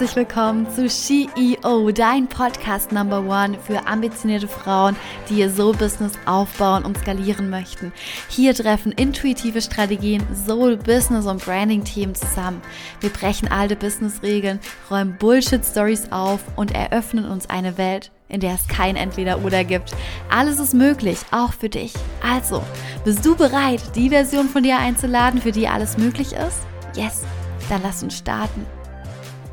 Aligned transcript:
herzlich 0.00 0.16
willkommen 0.16 0.66
zu 0.70 0.86
CEO, 0.86 1.90
dein 1.90 2.26
Podcast 2.26 2.90
Number 2.90 3.20
One 3.20 3.58
für 3.58 3.86
ambitionierte 3.86 4.48
Frauen, 4.48 4.96
die 5.28 5.40
ihr 5.40 5.50
Soul-Business 5.50 6.14
aufbauen 6.24 6.86
und 6.86 6.96
skalieren 6.96 7.50
möchten. 7.50 7.92
Hier 8.30 8.54
treffen 8.54 8.92
intuitive 8.92 9.60
Strategien, 9.60 10.26
Soul-Business 10.46 11.26
und 11.26 11.44
Branding-Team 11.44 12.14
zusammen. 12.14 12.62
Wir 13.00 13.10
brechen 13.10 13.52
alte 13.52 13.76
Business-Regeln, 13.76 14.60
räumen 14.90 15.18
Bullshit-Stories 15.18 16.10
auf 16.12 16.40
und 16.56 16.74
eröffnen 16.74 17.26
uns 17.26 17.50
eine 17.50 17.76
Welt, 17.76 18.10
in 18.30 18.40
der 18.40 18.54
es 18.54 18.68
kein 18.68 18.96
Entweder-Oder 18.96 19.64
gibt. 19.64 19.94
Alles 20.30 20.60
ist 20.60 20.72
möglich, 20.72 21.18
auch 21.30 21.52
für 21.52 21.68
dich. 21.68 21.92
Also, 22.26 22.62
bist 23.04 23.26
du 23.26 23.36
bereit, 23.36 23.82
die 23.94 24.08
Version 24.08 24.48
von 24.48 24.62
dir 24.62 24.78
einzuladen, 24.78 25.42
für 25.42 25.52
die 25.52 25.68
alles 25.68 25.98
möglich 25.98 26.32
ist? 26.32 26.60
Yes, 26.96 27.20
dann 27.68 27.82
lass 27.82 28.02
uns 28.02 28.16
starten. 28.16 28.64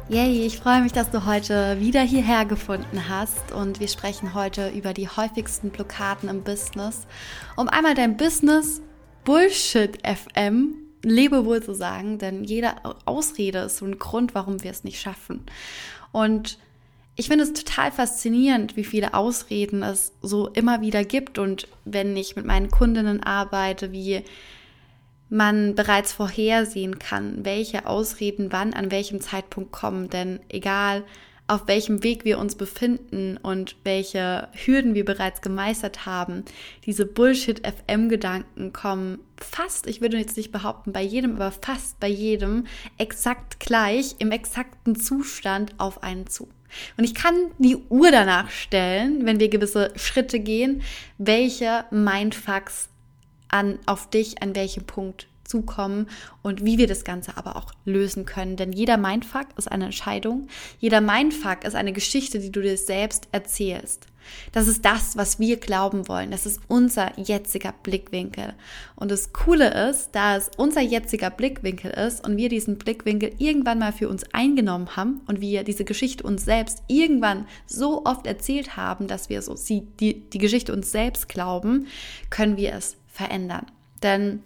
Yay, 0.09 0.45
ich 0.45 0.57
freue 0.59 0.81
mich, 0.81 0.93
dass 0.93 1.11
du 1.11 1.25
heute 1.25 1.81
wieder 1.81 1.99
hierher 1.99 2.45
gefunden 2.45 3.09
hast. 3.09 3.51
Und 3.51 3.81
wir 3.81 3.89
sprechen 3.89 4.33
heute 4.33 4.69
über 4.69 4.93
die 4.93 5.09
häufigsten 5.09 5.69
Blockaden 5.69 6.29
im 6.29 6.43
Business, 6.43 7.05
um 7.57 7.67
einmal 7.67 7.93
dein 7.93 8.15
Business 8.15 8.81
Bullshit 9.25 9.99
FM 10.07 10.75
Lebewohl 11.03 11.61
zu 11.61 11.73
sagen, 11.73 12.19
denn 12.19 12.45
jede 12.45 12.75
Ausrede 13.03 13.59
ist 13.59 13.77
so 13.77 13.85
ein 13.85 13.99
Grund, 13.99 14.33
warum 14.33 14.63
wir 14.63 14.71
es 14.71 14.85
nicht 14.85 15.01
schaffen. 15.01 15.45
Und 16.13 16.57
ich 17.17 17.27
finde 17.27 17.43
es 17.43 17.51
total 17.51 17.91
faszinierend, 17.91 18.77
wie 18.77 18.85
viele 18.85 19.13
Ausreden 19.13 19.83
es 19.83 20.13
so 20.21 20.47
immer 20.47 20.79
wieder 20.79 21.03
gibt. 21.03 21.37
Und 21.37 21.67
wenn 21.83 22.15
ich 22.15 22.37
mit 22.37 22.45
meinen 22.45 22.71
Kundinnen 22.71 23.23
arbeite, 23.23 23.91
wie 23.91 24.23
man 25.29 25.75
bereits 25.75 26.13
vorhersehen 26.13 26.99
kann, 26.99 27.43
welche 27.43 27.85
Ausreden 27.85 28.51
wann 28.51 28.73
an 28.73 28.91
welchem 28.91 29.21
Zeitpunkt 29.21 29.71
kommen. 29.71 30.09
Denn 30.09 30.39
egal, 30.49 31.03
auf 31.47 31.67
welchem 31.67 32.03
Weg 32.03 32.25
wir 32.25 32.39
uns 32.39 32.55
befinden 32.55 33.37
und 33.37 33.77
welche 33.83 34.49
Hürden 34.53 34.93
wir 34.93 35.05
bereits 35.05 35.41
gemeistert 35.41 36.05
haben, 36.05 36.43
diese 36.85 37.05
Bullshit-FM-Gedanken 37.05 38.73
kommen 38.73 39.19
fast, 39.37 39.87
ich 39.87 40.01
würde 40.01 40.17
jetzt 40.17 40.35
nicht 40.35 40.51
behaupten 40.51 40.91
bei 40.91 41.01
jedem, 41.01 41.35
aber 41.35 41.51
fast 41.51 41.99
bei 41.99 42.09
jedem 42.09 42.65
exakt 42.97 43.59
gleich, 43.59 44.15
im 44.19 44.31
exakten 44.31 44.95
Zustand 44.95 45.73
auf 45.77 46.03
einen 46.03 46.27
zu. 46.27 46.49
Und 46.97 47.05
ich 47.05 47.15
kann 47.15 47.33
die 47.59 47.77
Uhr 47.89 48.11
danach 48.11 48.49
stellen, 48.49 49.25
wenn 49.25 49.39
wir 49.39 49.47
gewisse 49.47 49.93
Schritte 49.95 50.41
gehen, 50.41 50.81
welche 51.17 51.85
Mindfucks 51.91 52.89
an, 53.49 53.79
auf 53.85 54.09
dich 54.09 54.41
an 54.41 54.55
welchem 54.55 54.85
Punkt 54.85 55.27
zukommen 55.47 56.07
und 56.41 56.63
wie 56.65 56.77
wir 56.77 56.87
das 56.87 57.03
Ganze 57.03 57.37
aber 57.37 57.55
auch 57.55 57.71
lösen 57.85 58.25
können. 58.25 58.57
Denn 58.57 58.73
jeder 58.73 58.97
Mindfuck 58.97 59.47
ist 59.57 59.71
eine 59.71 59.85
Entscheidung. 59.85 60.47
Jeder 60.79 61.01
Mindfuck 61.01 61.63
ist 61.63 61.75
eine 61.75 61.93
Geschichte, 61.93 62.39
die 62.39 62.51
du 62.51 62.61
dir 62.61 62.77
selbst 62.77 63.27
erzählst. 63.31 64.07
Das 64.51 64.67
ist 64.67 64.83
das, 64.83 65.15
was 65.15 65.39
wir 65.39 65.55
glauben 65.55 66.09
wollen. 66.09 66.31
Das 66.31 66.45
ist 66.45 66.59
unser 66.67 67.17
jetziger 67.17 67.73
Blickwinkel. 67.83 68.53
Und 68.97 69.09
das 69.09 69.31
Coole 69.31 69.89
ist, 69.89 70.09
da 70.11 70.35
es 70.35 70.51
unser 70.57 70.81
jetziger 70.81 71.29
Blickwinkel 71.29 71.91
ist 71.91 72.25
und 72.27 72.35
wir 72.35 72.49
diesen 72.49 72.77
Blickwinkel 72.77 73.31
irgendwann 73.37 73.79
mal 73.79 73.93
für 73.93 74.09
uns 74.09 74.25
eingenommen 74.33 74.97
haben 74.97 75.21
und 75.27 75.39
wir 75.39 75.63
diese 75.63 75.85
Geschichte 75.85 76.23
uns 76.23 76.43
selbst 76.43 76.83
irgendwann 76.87 77.47
so 77.65 78.05
oft 78.05 78.27
erzählt 78.27 78.75
haben, 78.75 79.07
dass 79.07 79.29
wir 79.29 79.41
so 79.41 79.55
die, 79.99 80.29
die 80.29 80.37
Geschichte 80.39 80.73
uns 80.73 80.91
selbst 80.91 81.29
glauben, 81.29 81.87
können 82.29 82.57
wir 82.57 82.73
es 82.73 82.97
verändern. 83.17 83.65
Denn 84.03 84.43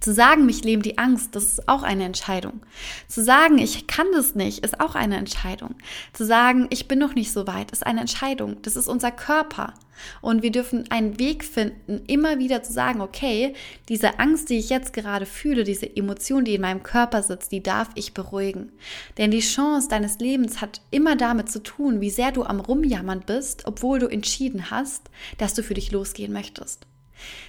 zu 0.00 0.12
sagen, 0.12 0.46
mich 0.46 0.62
lähmt 0.64 0.84
die 0.84 0.98
Angst, 0.98 1.34
das 1.34 1.44
ist 1.44 1.68
auch 1.68 1.82
eine 1.82 2.04
Entscheidung. 2.04 2.60
Zu 3.08 3.22
sagen, 3.22 3.58
ich 3.58 3.86
kann 3.86 4.06
das 4.12 4.34
nicht, 4.34 4.64
ist 4.64 4.80
auch 4.80 4.94
eine 4.94 5.16
Entscheidung. 5.16 5.74
Zu 6.12 6.24
sagen, 6.24 6.66
ich 6.70 6.88
bin 6.88 6.98
noch 6.98 7.14
nicht 7.14 7.32
so 7.32 7.46
weit, 7.46 7.70
ist 7.70 7.86
eine 7.86 8.00
Entscheidung. 8.00 8.60
Das 8.62 8.76
ist 8.76 8.88
unser 8.88 9.10
Körper. 9.10 9.74
Und 10.20 10.42
wir 10.42 10.52
dürfen 10.52 10.90
einen 10.90 11.18
Weg 11.18 11.44
finden, 11.44 12.02
immer 12.06 12.38
wieder 12.38 12.62
zu 12.62 12.72
sagen, 12.72 13.00
okay, 13.00 13.54
diese 13.88 14.18
Angst, 14.18 14.50
die 14.50 14.58
ich 14.58 14.68
jetzt 14.68 14.92
gerade 14.92 15.24
fühle, 15.24 15.64
diese 15.64 15.96
Emotion, 15.96 16.44
die 16.44 16.54
in 16.54 16.60
meinem 16.60 16.82
Körper 16.82 17.22
sitzt, 17.22 17.50
die 17.50 17.62
darf 17.62 17.88
ich 17.94 18.12
beruhigen. 18.12 18.72
Denn 19.16 19.30
die 19.30 19.40
Chance 19.40 19.88
deines 19.88 20.18
Lebens 20.18 20.60
hat 20.60 20.82
immer 20.90 21.16
damit 21.16 21.50
zu 21.50 21.62
tun, 21.62 22.00
wie 22.02 22.10
sehr 22.10 22.32
du 22.32 22.44
am 22.44 22.60
Rumjammern 22.60 23.20
bist, 23.26 23.66
obwohl 23.66 23.98
du 23.98 24.06
entschieden 24.06 24.70
hast, 24.70 25.10
dass 25.38 25.54
du 25.54 25.62
für 25.62 25.74
dich 25.74 25.92
losgehen 25.92 26.32
möchtest. 26.32 26.86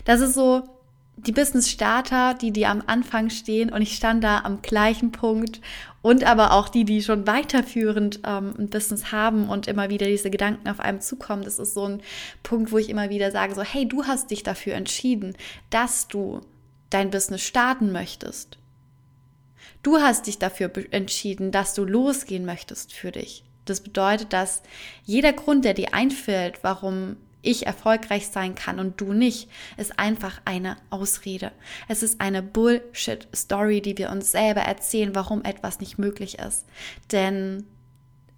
Das 0.05 0.21
ist 0.21 0.33
so 0.33 0.63
die 1.17 1.31
Business 1.31 1.69
Starter, 1.69 2.35
die 2.35 2.51
die 2.51 2.67
am 2.67 2.83
Anfang 2.85 3.29
stehen 3.29 3.71
und 3.71 3.81
ich 3.81 3.95
stand 3.95 4.23
da 4.23 4.41
am 4.41 4.61
gleichen 4.61 5.11
Punkt 5.11 5.61
und 6.03 6.23
aber 6.23 6.53
auch 6.53 6.69
die, 6.69 6.85
die 6.85 7.01
schon 7.01 7.25
weiterführend 7.25 8.19
ähm, 8.23 8.53
ein 8.57 8.69
Business 8.69 9.11
haben 9.11 9.49
und 9.49 9.67
immer 9.67 9.89
wieder 9.89 10.05
diese 10.05 10.29
Gedanken 10.29 10.69
auf 10.69 10.79
einem 10.79 11.01
zukommen. 11.01 11.43
Das 11.43 11.57
ist 11.57 11.73
so 11.73 11.85
ein 11.85 12.01
Punkt, 12.43 12.71
wo 12.71 12.77
ich 12.77 12.89
immer 12.89 13.09
wieder 13.09 13.31
sage, 13.31 13.55
so 13.55 13.63
hey, 13.63 13.87
du 13.87 14.05
hast 14.05 14.29
dich 14.29 14.43
dafür 14.43 14.75
entschieden, 14.75 15.35
dass 15.71 16.07
du 16.07 16.41
dein 16.91 17.09
Business 17.09 17.41
starten 17.41 17.91
möchtest. 17.91 18.59
Du 19.81 19.97
hast 19.97 20.27
dich 20.27 20.37
dafür 20.37 20.71
entschieden, 20.91 21.51
dass 21.51 21.73
du 21.73 21.83
losgehen 21.83 22.45
möchtest 22.45 22.93
für 22.93 23.11
dich. 23.11 23.43
Das 23.65 23.81
bedeutet, 23.81 24.33
dass 24.33 24.63
jeder 25.03 25.33
Grund, 25.33 25.65
der 25.65 25.73
dir 25.73 25.93
einfällt, 25.93 26.59
warum 26.61 27.17
ich 27.47 27.65
erfolgreich 27.65 28.27
sein 28.27 28.55
kann 28.55 28.79
und 28.79 28.99
du 28.99 29.13
nicht, 29.13 29.49
ist 29.77 29.97
einfach 29.97 30.41
eine 30.45 30.77
Ausrede. 30.89 31.51
Es 31.87 32.03
ist 32.03 32.21
eine 32.21 32.43
Bullshit-Story, 32.43 33.81
die 33.81 33.97
wir 33.97 34.11
uns 34.11 34.31
selber 34.31 34.61
erzählen, 34.61 35.15
warum 35.15 35.43
etwas 35.43 35.79
nicht 35.79 35.97
möglich 35.97 36.39
ist. 36.39 36.65
Denn 37.11 37.65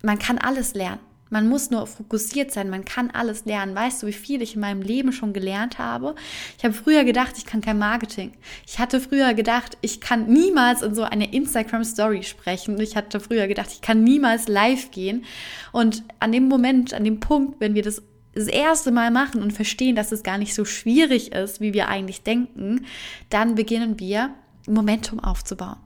man 0.02 0.20
kann 0.20 0.38
alles 0.38 0.74
lernen. 0.74 1.00
Man 1.32 1.48
muss 1.48 1.70
nur 1.70 1.86
fokussiert 1.86 2.52
sein, 2.52 2.72
man 2.72 2.86
kann 2.86 3.12
alles 3.12 3.46
lernen. 3.46 3.76
Weißt 3.76 4.02
du, 4.02 4.08
wie 4.08 4.14
viel 4.14 4.42
ich 4.42 4.56
in 4.56 4.62
meinem 4.62 4.82
Leben 4.82 5.12
schon 5.12 5.32
gelernt 5.32 5.78
habe? 5.78 6.16
Ich 6.58 6.64
habe 6.64 6.74
früher 6.74 7.04
gedacht, 7.04 7.36
ich 7.38 7.46
kann 7.46 7.62
kein 7.62 7.78
Marketing. 7.78 8.34
Ich 8.66 8.80
hatte 8.80 9.00
früher 9.00 9.36
gedacht, 9.36 9.78
ich 9.82 10.02
kann 10.02 10.26
niemals 10.26 10.82
in 10.82 10.96
so 10.96 11.04
eine 11.04 11.32
Instagram 11.32 11.84
Story 11.84 12.24
sprechen. 12.24 12.80
Ich 12.80 12.96
hatte 12.96 13.20
früher 13.20 13.48
gedacht, 13.48 13.70
ich 13.72 13.82
kann 13.82 14.04
niemals 14.04 14.48
live 14.48 14.90
gehen. 14.90 15.24
Und 15.72 16.04
an 16.20 16.32
dem 16.32 16.48
Moment, 16.48 16.96
an 16.96 17.04
dem 17.04 17.20
Punkt, 17.20 17.60
wenn 17.60 17.76
wir 17.76 17.84
das 17.84 18.02
das 18.34 18.48
erste 18.48 18.92
Mal 18.92 19.12
machen 19.12 19.42
und 19.42 19.52
verstehen, 19.52 19.96
dass 19.96 20.12
es 20.12 20.24
gar 20.24 20.38
nicht 20.38 20.54
so 20.54 20.66
schwierig 20.66 21.32
ist, 21.32 21.62
wie 21.62 21.74
wir 21.74 21.88
eigentlich 21.88 22.24
denken, 22.24 22.86
dann 23.30 23.56
beginnen 23.56 24.00
wir 24.00 24.34
Momentum 24.68 25.20
aufzubauen. 25.20 25.78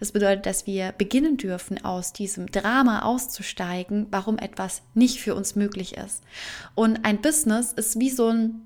Das 0.00 0.12
bedeutet, 0.12 0.46
dass 0.46 0.66
wir 0.66 0.92
beginnen 0.92 1.36
dürfen, 1.36 1.84
aus 1.84 2.12
diesem 2.12 2.50
Drama 2.50 3.02
auszusteigen, 3.02 4.06
warum 4.10 4.38
etwas 4.38 4.82
nicht 4.94 5.20
für 5.20 5.34
uns 5.34 5.56
möglich 5.56 5.96
ist. 5.96 6.22
Und 6.74 7.04
ein 7.04 7.20
Business 7.20 7.72
ist 7.72 7.98
wie 8.00 8.10
so 8.10 8.28
ein 8.28 8.62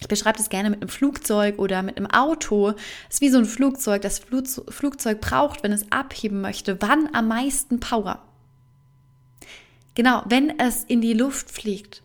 ich 0.00 0.06
beschreibe 0.06 0.38
das 0.38 0.48
gerne 0.48 0.70
mit 0.70 0.80
einem 0.80 0.88
Flugzeug 0.88 1.58
oder 1.58 1.82
mit 1.82 1.96
einem 1.96 2.06
Auto. 2.06 2.74
Ist 3.10 3.20
wie 3.20 3.30
so 3.30 3.38
ein 3.38 3.44
Flugzeug. 3.44 4.02
Das 4.02 4.20
Flugzeug 4.20 5.20
braucht, 5.20 5.64
wenn 5.64 5.72
es 5.72 5.90
abheben 5.90 6.40
möchte, 6.40 6.80
wann 6.80 7.12
am 7.14 7.26
meisten 7.26 7.80
Power? 7.80 8.22
Genau, 9.94 10.22
wenn 10.28 10.56
es 10.60 10.84
in 10.84 11.00
die 11.00 11.14
Luft 11.14 11.50
fliegt. 11.50 12.02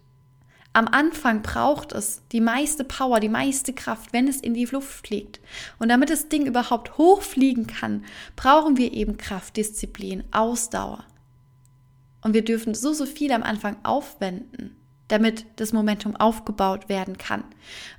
Am 0.76 0.88
Anfang 0.88 1.44
braucht 1.44 1.92
es 1.92 2.24
die 2.32 2.42
meiste 2.42 2.84
Power, 2.84 3.20
die 3.20 3.30
meiste 3.30 3.74
Kraft, 3.74 4.12
wenn 4.12 4.28
es 4.28 4.42
in 4.42 4.56
die 4.56 4.66
Luft 4.66 5.08
fliegt. 5.08 5.40
Und 5.78 5.90
damit 5.90 6.10
das 6.10 6.30
Ding 6.30 6.48
überhaupt 6.48 6.98
hochfliegen 6.98 7.68
kann, 7.68 8.06
brauchen 8.36 8.78
wir 8.78 8.92
eben 8.92 9.18
Kraft, 9.18 9.56
Disziplin, 9.56 10.24
Ausdauer. 10.32 11.06
Und 12.22 12.34
wir 12.34 12.44
dürfen 12.44 12.74
so, 12.74 12.92
so 12.94 13.06
viel 13.06 13.32
am 13.32 13.44
Anfang 13.44 13.78
aufwenden 13.84 14.76
damit 15.14 15.46
das 15.58 15.74
Momentum 15.74 16.16
aufgebaut 16.16 16.90
werden 16.90 17.20
kann. 17.20 17.44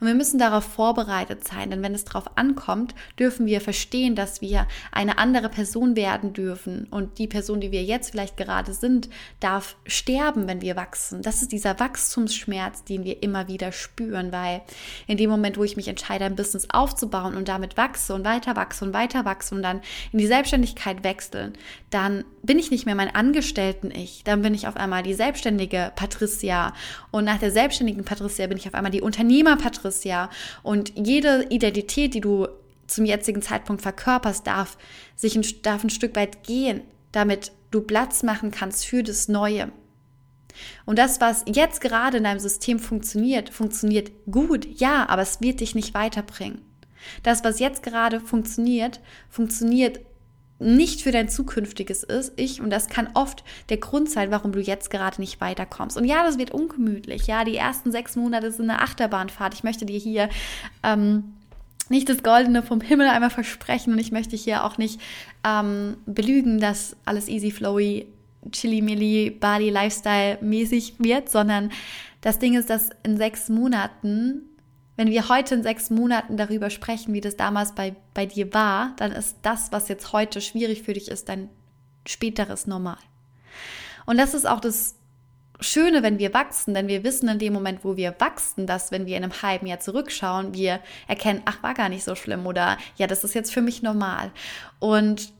Und 0.01 0.09
wir 0.09 0.17
müssen 0.17 0.37
darauf 0.37 0.65
vorbereitet 0.65 1.47
sein, 1.47 1.71
denn 1.71 1.81
wenn 1.81 1.94
es 1.94 2.05
darauf 2.05 2.37
ankommt, 2.37 2.93
dürfen 3.21 3.47
wir 3.47 3.61
verstehen, 3.61 4.17
dass 4.17 4.41
wir 4.41 4.67
eine 4.91 5.17
andere 5.17 5.49
Person 5.49 5.94
werden 5.94 6.33
dürfen 6.33 6.88
und 6.91 7.19
die 7.19 7.29
Person, 7.29 7.61
die 7.61 7.71
wir 7.71 7.85
jetzt 7.85 8.11
vielleicht 8.11 8.37
gerade 8.37 8.75
sind, 8.75 9.09
darf 9.38 9.77
sterben, 9.87 10.49
wenn 10.49 10.61
wir 10.61 10.75
wachsen. 10.75 11.23
Das 11.23 11.41
ist 11.41 11.53
dieser 11.53 11.79
Wachstumsschmerz, 11.79 12.83
den 12.83 13.05
wir 13.05 13.23
immer 13.23 13.47
wieder 13.47 13.71
spüren, 13.71 14.33
weil 14.33 14.62
in 15.06 15.17
dem 15.17 15.31
Moment, 15.31 15.56
wo 15.56 15.62
ich 15.62 15.77
mich 15.77 15.87
entscheide, 15.87 16.25
ein 16.25 16.35
Business 16.35 16.67
aufzubauen 16.71 17.37
und 17.37 17.47
damit 17.47 17.77
wachse 17.77 18.12
und 18.12 18.25
weiter 18.25 18.56
wachse 18.56 18.85
und 18.85 18.93
weiter 18.93 19.25
wachse 19.25 19.55
und 19.55 19.62
dann 19.62 19.83
in 20.11 20.19
die 20.19 20.27
Selbstständigkeit 20.27 21.05
wechseln, 21.05 21.53
dann 21.91 22.25
bin 22.43 22.59
ich 22.59 22.73
nicht 22.73 22.87
mehr 22.87 22.97
mein 22.97 23.15
Angestellten-Ich, 23.15 24.25
dann 24.25 24.43
bin 24.43 24.53
ich 24.53 24.67
auf 24.67 24.77
einmal 24.77 25.05
die 25.05 25.15
selbstständige 25.15 25.93
Patricia 25.94 26.73
und 27.11 27.25
nach 27.25 27.39
der 27.39 27.51
selbstständigen 27.51 28.05
Patricia 28.05 28.47
bin 28.47 28.59
ich 28.59 28.67
auf 28.67 28.75
einmal 28.75 28.91
die 28.91 29.03
Unternehmer-Patricia. 29.03 30.31
Und 30.62 30.93
jede 30.97 31.47
Identität, 31.51 32.15
die 32.15 32.21
du 32.21 32.49
zum 32.87 33.05
jetzigen 33.05 33.43
Zeitpunkt 33.43 33.83
verkörperst, 33.83 34.47
darf 34.47 34.77
sich 35.17 35.37
ein, 35.37 35.45
darf 35.62 35.85
ein 35.85 35.91
Stück 35.91 36.17
weit 36.17 36.43
gehen, 36.43 36.83
damit 37.12 37.53
du 37.71 37.81
Platz 37.81 38.23
machen 38.23 38.51
kannst 38.51 38.87
für 38.87 39.03
das 39.03 39.29
Neue. 39.29 39.71
Und 40.85 40.99
das, 40.99 41.21
was 41.21 41.45
jetzt 41.47 41.81
gerade 41.81 42.19
in 42.19 42.25
deinem 42.25 42.39
System 42.39 42.79
funktioniert, 42.79 43.50
funktioniert 43.50 44.12
gut, 44.31 44.67
ja, 44.79 45.09
aber 45.09 45.23
es 45.23 45.41
wird 45.41 45.61
dich 45.61 45.75
nicht 45.75 45.95
weiterbringen. 45.95 46.61
Das, 47.23 47.45
was 47.45 47.59
jetzt 47.59 47.83
gerade 47.83 48.21
funktioniert, 48.21 49.00
funktioniert 49.29 50.00
nicht 50.64 51.02
für 51.02 51.12
dein 51.12 51.28
zukünftiges 51.28 52.02
ist, 52.02 52.32
ich, 52.37 52.61
und 52.61 52.70
das 52.70 52.88
kann 52.88 53.08
oft 53.14 53.44
der 53.69 53.76
Grund 53.76 54.11
sein, 54.11 54.31
warum 54.31 54.52
du 54.52 54.61
jetzt 54.61 54.90
gerade 54.90 55.20
nicht 55.20 55.40
weiterkommst. 55.40 55.96
Und 55.96 56.05
ja, 56.05 56.25
das 56.25 56.38
wird 56.38 56.52
ungemütlich. 56.52 57.26
Ja, 57.26 57.44
die 57.44 57.56
ersten 57.56 57.93
sechs 57.93 58.16
Monate 58.16 58.50
sind 58.50 58.70
eine 58.70 58.81
Achterbahnfahrt. 58.81 59.55
Ich 59.55 59.62
möchte 59.62 59.84
dir 59.84 59.99
hier 59.99 60.31
ähm, 60.82 61.34
nicht 61.88 62.08
das 62.08 62.22
Goldene 62.22 62.62
vom 62.62 62.81
Himmel 62.81 63.08
einmal 63.08 63.31
versprechen 63.31 63.93
und 63.93 63.99
ich 63.99 64.11
möchte 64.11 64.37
hier 64.37 64.64
auch 64.64 64.78
nicht 64.78 65.00
ähm, 65.46 65.99
belügen, 66.06 66.58
dass 66.61 66.96
alles 67.05 67.28
easy 67.28 67.50
flowy, 67.50 68.06
chili 68.50 68.81
milli, 68.81 69.31
Body 69.31 69.69
Lifestyle 69.69 70.38
mäßig 70.40 70.94
wird, 70.99 71.28
sondern 71.28 71.70
das 72.22 72.38
Ding 72.38 72.55
ist, 72.55 72.70
dass 72.70 72.88
in 73.02 73.19
sechs 73.19 73.50
Monaten 73.50 74.43
wenn 74.96 75.11
wir 75.11 75.29
heute 75.29 75.56
in 75.56 75.62
sechs 75.62 75.91
Monaten 75.91 76.37
darüber 76.37 76.70
sprechen, 76.70 77.14
wie 77.14 77.20
das 77.20 77.37
damals 77.37 77.75
bei, 77.75 77.96
bei 78.14 78.26
dir 78.26 78.52
war, 78.55 78.93
dann 78.96 79.12
ist 79.12 79.37
das, 79.43 79.73
was 79.73 79.88
jetzt 79.88 80.12
heute 80.12 80.41
schwierig 80.41 80.82
für 80.82 80.93
dich 80.93 81.08
ist, 81.08 81.29
dein 81.29 81.49
späteres 82.06 82.67
Normal. 82.67 82.99
Und 84.06 84.19
das 84.19 84.35
ist 84.35 84.46
auch 84.46 84.61
das 84.61 84.96
Schöne, 85.61 86.02
wenn 86.02 86.19
wir 86.19 86.35
wachsen, 86.35 86.75
denn 86.75 86.88
wir 86.88 87.05
wissen 87.05 87.29
in 87.29 87.38
dem 87.38 87.52
Moment, 87.52 87.85
wo 87.85 87.96
wir 87.96 88.14
wachsen, 88.19 88.67
dass 88.67 88.91
wenn 88.91 89.06
wir 89.06 89.17
in 89.17 89.23
einem 89.23 89.43
halben 89.43 89.67
Jahr 89.67 89.81
zurückschauen, 89.81 90.52
wir 90.52 90.81
erkennen, 91.06 91.43
ach, 91.44 91.62
war 91.62 91.75
gar 91.75 91.88
nicht 91.88 92.05
so 92.05 92.14
schlimm 92.14 92.47
oder 92.47 92.76
ja, 92.97 93.06
das 93.06 93.25
ist 93.25 93.35
jetzt 93.35 93.52
für 93.52 93.62
mich 93.62 93.82
normal. 93.82 94.31
Und 94.81 95.32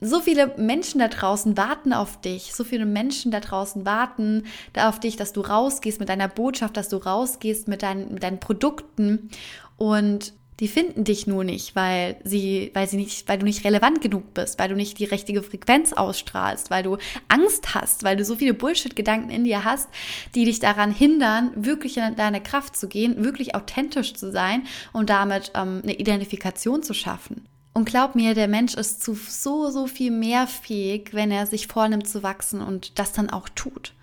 so 0.00 0.20
viele 0.20 0.54
Menschen 0.56 1.00
da 1.00 1.08
draußen 1.08 1.56
warten 1.56 1.92
auf 1.92 2.20
dich. 2.20 2.54
So 2.54 2.64
viele 2.64 2.86
Menschen 2.86 3.30
da 3.30 3.40
draußen 3.40 3.84
warten 3.84 4.44
auf 4.76 5.00
dich, 5.00 5.16
dass 5.16 5.32
du 5.32 5.40
rausgehst 5.40 6.00
mit 6.00 6.08
deiner 6.08 6.28
Botschaft, 6.28 6.76
dass 6.76 6.88
du 6.88 6.96
rausgehst 6.96 7.68
mit 7.68 7.82
deinen, 7.82 8.14
mit 8.14 8.22
deinen 8.22 8.40
Produkten. 8.40 9.30
Und 9.76 10.32
die 10.60 10.68
finden 10.68 11.04
dich 11.04 11.26
nur 11.28 11.44
nicht, 11.44 11.76
weil 11.76 12.16
sie, 12.24 12.72
weil 12.74 12.88
sie 12.88 12.96
nicht, 12.96 13.28
weil 13.28 13.38
du 13.38 13.44
nicht 13.44 13.64
relevant 13.64 14.00
genug 14.00 14.34
bist, 14.34 14.58
weil 14.58 14.68
du 14.68 14.74
nicht 14.74 14.98
die 14.98 15.04
richtige 15.04 15.42
Frequenz 15.42 15.92
ausstrahlst, 15.92 16.70
weil 16.70 16.82
du 16.82 16.98
Angst 17.28 17.74
hast, 17.74 18.02
weil 18.02 18.16
du 18.16 18.24
so 18.24 18.34
viele 18.34 18.54
Bullshit-Gedanken 18.54 19.30
in 19.30 19.44
dir 19.44 19.64
hast, 19.64 19.88
die 20.34 20.44
dich 20.44 20.58
daran 20.58 20.90
hindern, 20.90 21.52
wirklich 21.54 21.96
in 21.96 22.16
deine 22.16 22.42
Kraft 22.42 22.76
zu 22.76 22.88
gehen, 22.88 23.22
wirklich 23.22 23.54
authentisch 23.54 24.14
zu 24.14 24.32
sein 24.32 24.66
und 24.92 25.10
damit 25.10 25.52
ähm, 25.54 25.80
eine 25.84 25.94
Identifikation 25.94 26.82
zu 26.82 26.92
schaffen. 26.92 27.46
Und 27.78 27.84
glaub 27.84 28.16
mir, 28.16 28.34
der 28.34 28.48
Mensch 28.48 28.74
ist 28.74 29.04
zu 29.04 29.14
so, 29.14 29.70
so 29.70 29.86
viel 29.86 30.10
mehr 30.10 30.48
fähig, 30.48 31.10
wenn 31.12 31.30
er 31.30 31.46
sich 31.46 31.68
vornimmt 31.68 32.08
zu 32.08 32.24
wachsen 32.24 32.60
und 32.60 32.98
das 32.98 33.12
dann 33.12 33.30
auch 33.30 33.48
tut. 33.48 33.94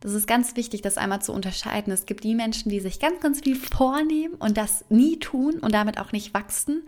Das 0.00 0.14
ist 0.14 0.26
ganz 0.26 0.56
wichtig, 0.56 0.82
das 0.82 0.96
einmal 0.96 1.22
zu 1.22 1.32
unterscheiden. 1.32 1.92
Es 1.92 2.06
gibt 2.06 2.24
die 2.24 2.34
Menschen, 2.34 2.70
die 2.70 2.80
sich 2.80 2.98
ganz, 2.98 3.20
ganz 3.20 3.42
viel 3.42 3.54
vornehmen 3.54 4.34
und 4.34 4.56
das 4.56 4.84
nie 4.88 5.20
tun 5.20 5.60
und 5.60 5.72
damit 5.72 6.00
auch 6.00 6.10
nicht 6.10 6.34
wachsen. 6.34 6.82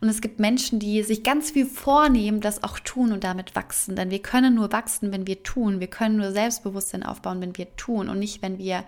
Und 0.00 0.08
es 0.08 0.20
gibt 0.20 0.40
Menschen, 0.40 0.80
die 0.80 1.04
sich 1.04 1.22
ganz 1.22 1.52
viel 1.52 1.66
vornehmen, 1.66 2.40
das 2.40 2.64
auch 2.64 2.80
tun 2.80 3.12
und 3.12 3.22
damit 3.22 3.54
wachsen. 3.54 3.94
Denn 3.94 4.10
wir 4.10 4.20
können 4.20 4.56
nur 4.56 4.72
wachsen, 4.72 5.12
wenn 5.12 5.28
wir 5.28 5.44
tun. 5.44 5.78
Wir 5.78 5.86
können 5.86 6.16
nur 6.16 6.32
Selbstbewusstsein 6.32 7.04
aufbauen, 7.04 7.40
wenn 7.40 7.56
wir 7.56 7.76
tun 7.76 8.08
und 8.08 8.18
nicht, 8.18 8.42
wenn 8.42 8.58
wir 8.58 8.82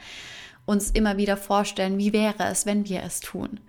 uns 0.67 0.91
immer 0.91 1.19
wieder 1.19 1.37
vorstellen, 1.37 1.99
wie 1.99 2.13
wäre 2.13 2.47
es, 2.51 2.67
wenn 2.67 2.89
wir 2.89 3.05
es 3.05 3.21
tun. 3.21 3.61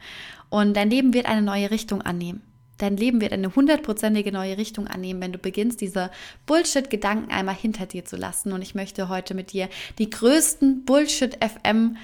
Und 0.49 0.75
dein 0.75 0.89
Leben 0.89 1.13
wird 1.13 1.27
eine 1.27 1.43
neue 1.43 1.69
Richtung 1.69 2.01
annehmen. 2.01 2.41
Dein 2.81 2.97
Leben 2.97 3.21
wird 3.21 3.31
eine 3.31 3.55
hundertprozentige 3.55 4.31
neue 4.31 4.57
Richtung 4.57 4.87
annehmen, 4.87 5.21
wenn 5.21 5.31
du 5.31 5.37
beginnst, 5.37 5.81
diese 5.81 6.09
Bullshit-Gedanken 6.47 7.31
einmal 7.31 7.55
hinter 7.55 7.85
dir 7.85 8.05
zu 8.05 8.17
lassen. 8.17 8.53
Und 8.53 8.63
ich 8.63 8.73
möchte 8.73 9.07
heute 9.07 9.35
mit 9.35 9.53
dir 9.53 9.69
die 9.99 10.09
größten 10.09 10.83
Bullshit-FM 10.83 11.97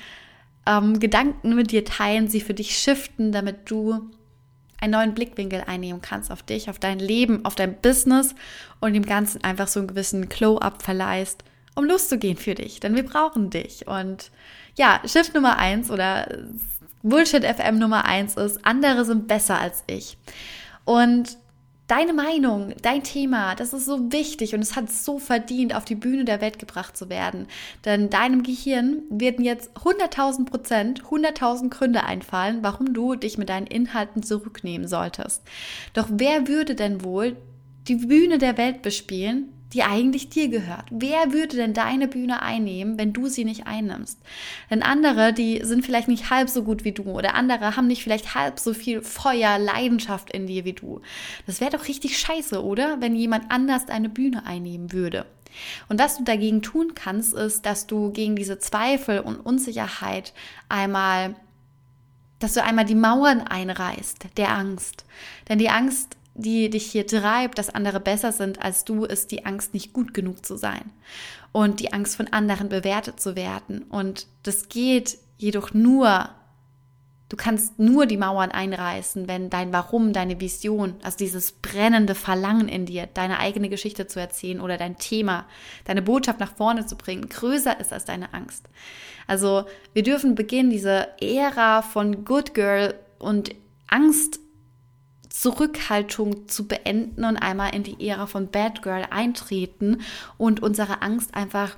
ähm, 0.67 0.99
mit 1.43 1.71
dir 1.71 1.83
teilen, 1.83 2.27
sie 2.27 2.41
für 2.41 2.53
dich 2.53 2.77
shiften, 2.77 3.31
damit 3.31 3.71
du 3.71 4.11
einen 4.79 4.91
neuen 4.91 5.13
Blickwinkel 5.15 5.63
einnehmen 5.65 6.01
kannst 6.01 6.29
auf 6.29 6.43
dich, 6.43 6.69
auf 6.69 6.77
dein 6.77 6.99
Leben, 6.99 7.43
auf 7.45 7.55
dein 7.55 7.81
Business 7.81 8.35
und 8.79 8.93
dem 8.93 9.05
Ganzen 9.05 9.43
einfach 9.43 9.67
so 9.67 9.79
einen 9.79 9.87
gewissen 9.87 10.29
Glow-up 10.29 10.83
verleihst, 10.83 11.43
um 11.73 11.85
loszugehen 11.85 12.37
für 12.37 12.53
dich. 12.53 12.79
Denn 12.79 12.95
wir 12.95 13.03
brauchen 13.03 13.49
dich. 13.49 13.87
Und 13.87 14.29
ja, 14.77 15.01
Shift 15.05 15.33
Nummer 15.33 15.57
eins 15.57 15.89
oder 15.89 16.27
Bullshit 17.01 17.43
FM 17.43 17.79
Nummer 17.79 18.05
eins 18.05 18.35
ist, 18.35 18.63
andere 18.65 19.05
sind 19.05 19.27
besser 19.27 19.59
als 19.59 19.83
ich. 19.87 20.17
Und 20.87 21.37
deine 21.87 22.13
Meinung, 22.13 22.73
dein 22.81 23.03
Thema, 23.03 23.55
das 23.55 23.73
ist 23.73 23.85
so 23.85 24.09
wichtig 24.13 24.55
und 24.55 24.61
es 24.61 24.77
hat 24.77 24.89
so 24.89 25.19
verdient, 25.19 25.75
auf 25.75 25.83
die 25.83 25.95
Bühne 25.95 26.23
der 26.23 26.39
Welt 26.39 26.59
gebracht 26.59 26.95
zu 26.95 27.09
werden. 27.09 27.47
Denn 27.83 28.09
deinem 28.09 28.41
Gehirn 28.41 29.01
werden 29.09 29.43
jetzt 29.43 29.75
100.000 29.75 30.45
Prozent, 30.45 31.03
100.000 31.03 31.69
Gründe 31.71 32.05
einfallen, 32.05 32.59
warum 32.61 32.93
du 32.93 33.15
dich 33.15 33.37
mit 33.37 33.49
deinen 33.49 33.67
Inhalten 33.67 34.23
zurücknehmen 34.23 34.87
solltest. 34.87 35.43
Doch 35.93 36.07
wer 36.09 36.47
würde 36.47 36.73
denn 36.73 37.03
wohl 37.03 37.35
die 37.89 37.95
Bühne 37.95 38.37
der 38.37 38.57
Welt 38.57 38.81
bespielen, 38.81 39.49
die 39.73 39.83
eigentlich 39.83 40.29
dir 40.29 40.47
gehört. 40.47 40.85
Wer 40.91 41.33
würde 41.33 41.57
denn 41.57 41.73
deine 41.73 42.07
Bühne 42.07 42.41
einnehmen, 42.41 42.97
wenn 42.97 43.13
du 43.13 43.27
sie 43.27 43.43
nicht 43.43 43.67
einnimmst? 43.67 44.19
Denn 44.69 44.81
andere, 44.81 45.33
die 45.33 45.61
sind 45.63 45.85
vielleicht 45.85 46.07
nicht 46.07 46.29
halb 46.29 46.49
so 46.49 46.63
gut 46.63 46.83
wie 46.83 46.93
du 46.93 47.03
oder 47.03 47.35
andere 47.35 47.75
haben 47.75 47.87
nicht 47.87 48.03
vielleicht 48.03 48.33
halb 48.35 48.59
so 48.59 48.73
viel 48.73 49.01
Feuer, 49.01 49.59
Leidenschaft 49.59 50.31
in 50.31 50.47
dir 50.47 50.63
wie 50.65 50.73
du. 50.73 51.01
Das 51.45 51.59
wäre 51.59 51.71
doch 51.71 51.87
richtig 51.87 52.17
scheiße, 52.17 52.63
oder? 52.63 53.01
Wenn 53.01 53.15
jemand 53.15 53.51
anders 53.51 53.85
deine 53.85 54.09
Bühne 54.09 54.45
einnehmen 54.45 54.93
würde. 54.93 55.25
Und 55.89 55.99
was 55.99 56.17
du 56.17 56.23
dagegen 56.23 56.61
tun 56.61 56.93
kannst, 56.95 57.33
ist, 57.33 57.65
dass 57.65 57.87
du 57.87 58.11
gegen 58.11 58.35
diese 58.35 58.59
Zweifel 58.59 59.19
und 59.19 59.37
Unsicherheit 59.37 60.33
einmal 60.69 61.35
dass 62.39 62.53
du 62.53 62.63
einmal 62.63 62.85
die 62.85 62.95
Mauern 62.95 63.41
einreißt 63.41 64.27
der 64.37 64.51
Angst. 64.51 65.05
Denn 65.49 65.57
die 65.57 65.69
Angst 65.69 66.16
die 66.37 66.69
dich 66.69 66.85
hier 66.85 67.05
treibt, 67.05 67.57
dass 67.57 67.69
andere 67.69 67.99
besser 67.99 68.31
sind 68.31 68.61
als 68.61 68.85
du, 68.85 69.03
ist 69.03 69.31
die 69.31 69.45
Angst, 69.45 69.73
nicht 69.73 69.91
gut 69.91 70.13
genug 70.13 70.45
zu 70.45 70.55
sein 70.55 70.91
und 71.51 71.79
die 71.79 71.91
Angst 71.91 72.15
von 72.15 72.27
anderen 72.27 72.69
bewertet 72.69 73.19
zu 73.19 73.35
werden. 73.35 73.81
Und 73.83 74.27
das 74.43 74.69
geht 74.69 75.17
jedoch 75.37 75.73
nur, 75.73 76.29
du 77.29 77.35
kannst 77.35 77.79
nur 77.79 78.05
die 78.05 78.17
Mauern 78.17 78.51
einreißen, 78.51 79.27
wenn 79.27 79.49
dein 79.49 79.73
Warum, 79.73 80.13
deine 80.13 80.39
Vision, 80.39 80.95
also 81.01 81.17
dieses 81.17 81.53
brennende 81.53 82.13
Verlangen 82.13 82.67
in 82.67 82.85
dir, 82.85 83.07
deine 83.11 83.39
eigene 83.39 83.69
Geschichte 83.69 84.05
zu 84.05 84.19
erzählen 84.19 84.61
oder 84.61 84.77
dein 84.77 84.97
Thema, 84.97 85.45
deine 85.85 86.03
Botschaft 86.03 86.39
nach 86.39 86.55
vorne 86.55 86.85
zu 86.85 86.95
bringen, 86.95 87.27
größer 87.27 87.79
ist 87.79 87.91
als 87.91 88.05
deine 88.05 88.35
Angst. 88.35 88.69
Also 89.25 89.65
wir 89.93 90.03
dürfen 90.03 90.35
beginnen, 90.35 90.69
diese 90.69 91.07
Ära 91.19 91.81
von 91.81 92.23
Good 92.23 92.53
Girl 92.53 92.93
und 93.17 93.55
Angst 93.87 94.39
Zurückhaltung 95.39 96.47
zu 96.47 96.67
beenden 96.67 97.23
und 97.23 97.37
einmal 97.37 97.75
in 97.75 97.83
die 97.83 98.07
Ära 98.07 98.25
von 98.25 98.49
Bad 98.49 98.81
Girl 98.81 99.05
eintreten 99.11 100.01
und 100.37 100.63
unsere 100.63 101.03
Angst 101.03 101.35
einfach 101.35 101.77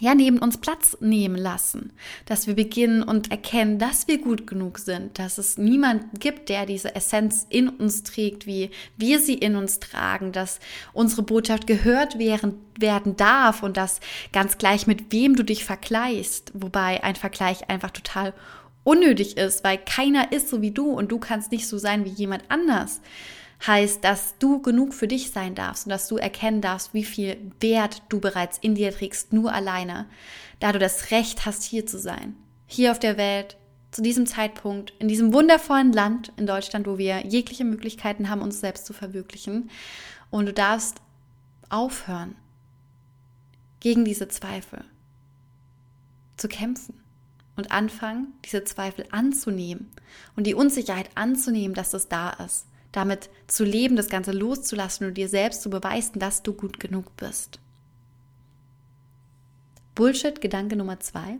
ja, 0.00 0.16
neben 0.16 0.38
uns 0.38 0.58
Platz 0.58 0.96
nehmen 1.00 1.36
lassen, 1.36 1.92
dass 2.26 2.48
wir 2.48 2.54
beginnen 2.54 3.04
und 3.04 3.30
erkennen, 3.30 3.78
dass 3.78 4.08
wir 4.08 4.18
gut 4.18 4.44
genug 4.44 4.80
sind, 4.80 5.20
dass 5.20 5.38
es 5.38 5.56
niemanden 5.56 6.18
gibt, 6.18 6.48
der 6.48 6.66
diese 6.66 6.96
Essenz 6.96 7.46
in 7.48 7.68
uns 7.68 8.02
trägt, 8.02 8.44
wie 8.44 8.70
wir 8.96 9.20
sie 9.20 9.34
in 9.34 9.54
uns 9.54 9.78
tragen, 9.78 10.32
dass 10.32 10.58
unsere 10.92 11.22
Botschaft 11.22 11.68
gehört 11.68 12.18
werden, 12.18 12.54
werden 12.76 13.14
darf 13.14 13.62
und 13.62 13.76
dass 13.76 14.00
ganz 14.32 14.58
gleich 14.58 14.88
mit 14.88 15.12
wem 15.12 15.36
du 15.36 15.44
dich 15.44 15.64
vergleichst, 15.64 16.50
wobei 16.54 17.04
ein 17.04 17.14
Vergleich 17.14 17.70
einfach 17.70 17.92
total 17.92 18.34
unnötig 18.84 19.36
ist, 19.36 19.64
weil 19.64 19.78
keiner 19.78 20.30
ist 20.30 20.48
so 20.48 20.62
wie 20.62 20.70
du 20.70 20.90
und 20.90 21.10
du 21.10 21.18
kannst 21.18 21.50
nicht 21.50 21.66
so 21.66 21.78
sein 21.78 22.04
wie 22.04 22.10
jemand 22.10 22.44
anders, 22.48 23.00
heißt, 23.66 24.04
dass 24.04 24.36
du 24.38 24.60
genug 24.60 24.92
für 24.94 25.08
dich 25.08 25.30
sein 25.30 25.54
darfst 25.54 25.86
und 25.86 25.90
dass 25.90 26.06
du 26.06 26.16
erkennen 26.16 26.60
darfst, 26.60 26.92
wie 26.92 27.04
viel 27.04 27.50
Wert 27.60 28.02
du 28.10 28.20
bereits 28.20 28.58
in 28.58 28.74
dir 28.74 28.92
trägst, 28.92 29.32
nur 29.32 29.52
alleine, 29.52 30.06
da 30.60 30.72
du 30.72 30.78
das 30.78 31.10
Recht 31.10 31.46
hast, 31.46 31.62
hier 31.62 31.86
zu 31.86 31.98
sein. 31.98 32.36
Hier 32.66 32.90
auf 32.90 32.98
der 32.98 33.16
Welt, 33.16 33.56
zu 33.90 34.02
diesem 34.02 34.26
Zeitpunkt, 34.26 34.92
in 34.98 35.08
diesem 35.08 35.32
wundervollen 35.32 35.92
Land 35.92 36.32
in 36.36 36.46
Deutschland, 36.46 36.86
wo 36.86 36.98
wir 36.98 37.24
jegliche 37.26 37.64
Möglichkeiten 37.64 38.28
haben, 38.28 38.42
uns 38.42 38.60
selbst 38.60 38.86
zu 38.86 38.92
verwirklichen. 38.92 39.70
Und 40.30 40.46
du 40.46 40.52
darfst 40.52 41.00
aufhören, 41.68 42.34
gegen 43.78 44.04
diese 44.04 44.26
Zweifel 44.28 44.84
zu 46.36 46.48
kämpfen 46.48 47.03
und 47.56 47.70
anfangen, 47.70 48.32
diese 48.44 48.64
Zweifel 48.64 49.06
anzunehmen 49.10 49.90
und 50.36 50.46
die 50.46 50.54
Unsicherheit 50.54 51.10
anzunehmen, 51.14 51.74
dass 51.74 51.94
es 51.94 52.08
da 52.08 52.30
ist. 52.30 52.66
Damit 52.92 53.28
zu 53.46 53.64
leben, 53.64 53.96
das 53.96 54.08
Ganze 54.08 54.32
loszulassen 54.32 55.06
und 55.06 55.14
dir 55.14 55.28
selbst 55.28 55.62
zu 55.62 55.70
beweisen, 55.70 56.18
dass 56.18 56.42
du 56.42 56.52
gut 56.52 56.78
genug 56.78 57.16
bist. 57.16 57.58
Bullshit, 59.94 60.40
Gedanke 60.40 60.76
Nummer 60.76 61.00
zwei. 61.00 61.38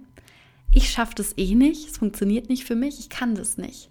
Ich 0.73 0.91
schaffe 0.91 1.15
das 1.15 1.37
eh 1.37 1.55
nicht, 1.55 1.89
es 1.89 1.99
funktioniert 1.99 2.49
nicht 2.49 2.65
für 2.65 2.75
mich, 2.75 2.99
ich 2.99 3.09
kann 3.09 3.35
das 3.35 3.57
nicht. 3.57 3.91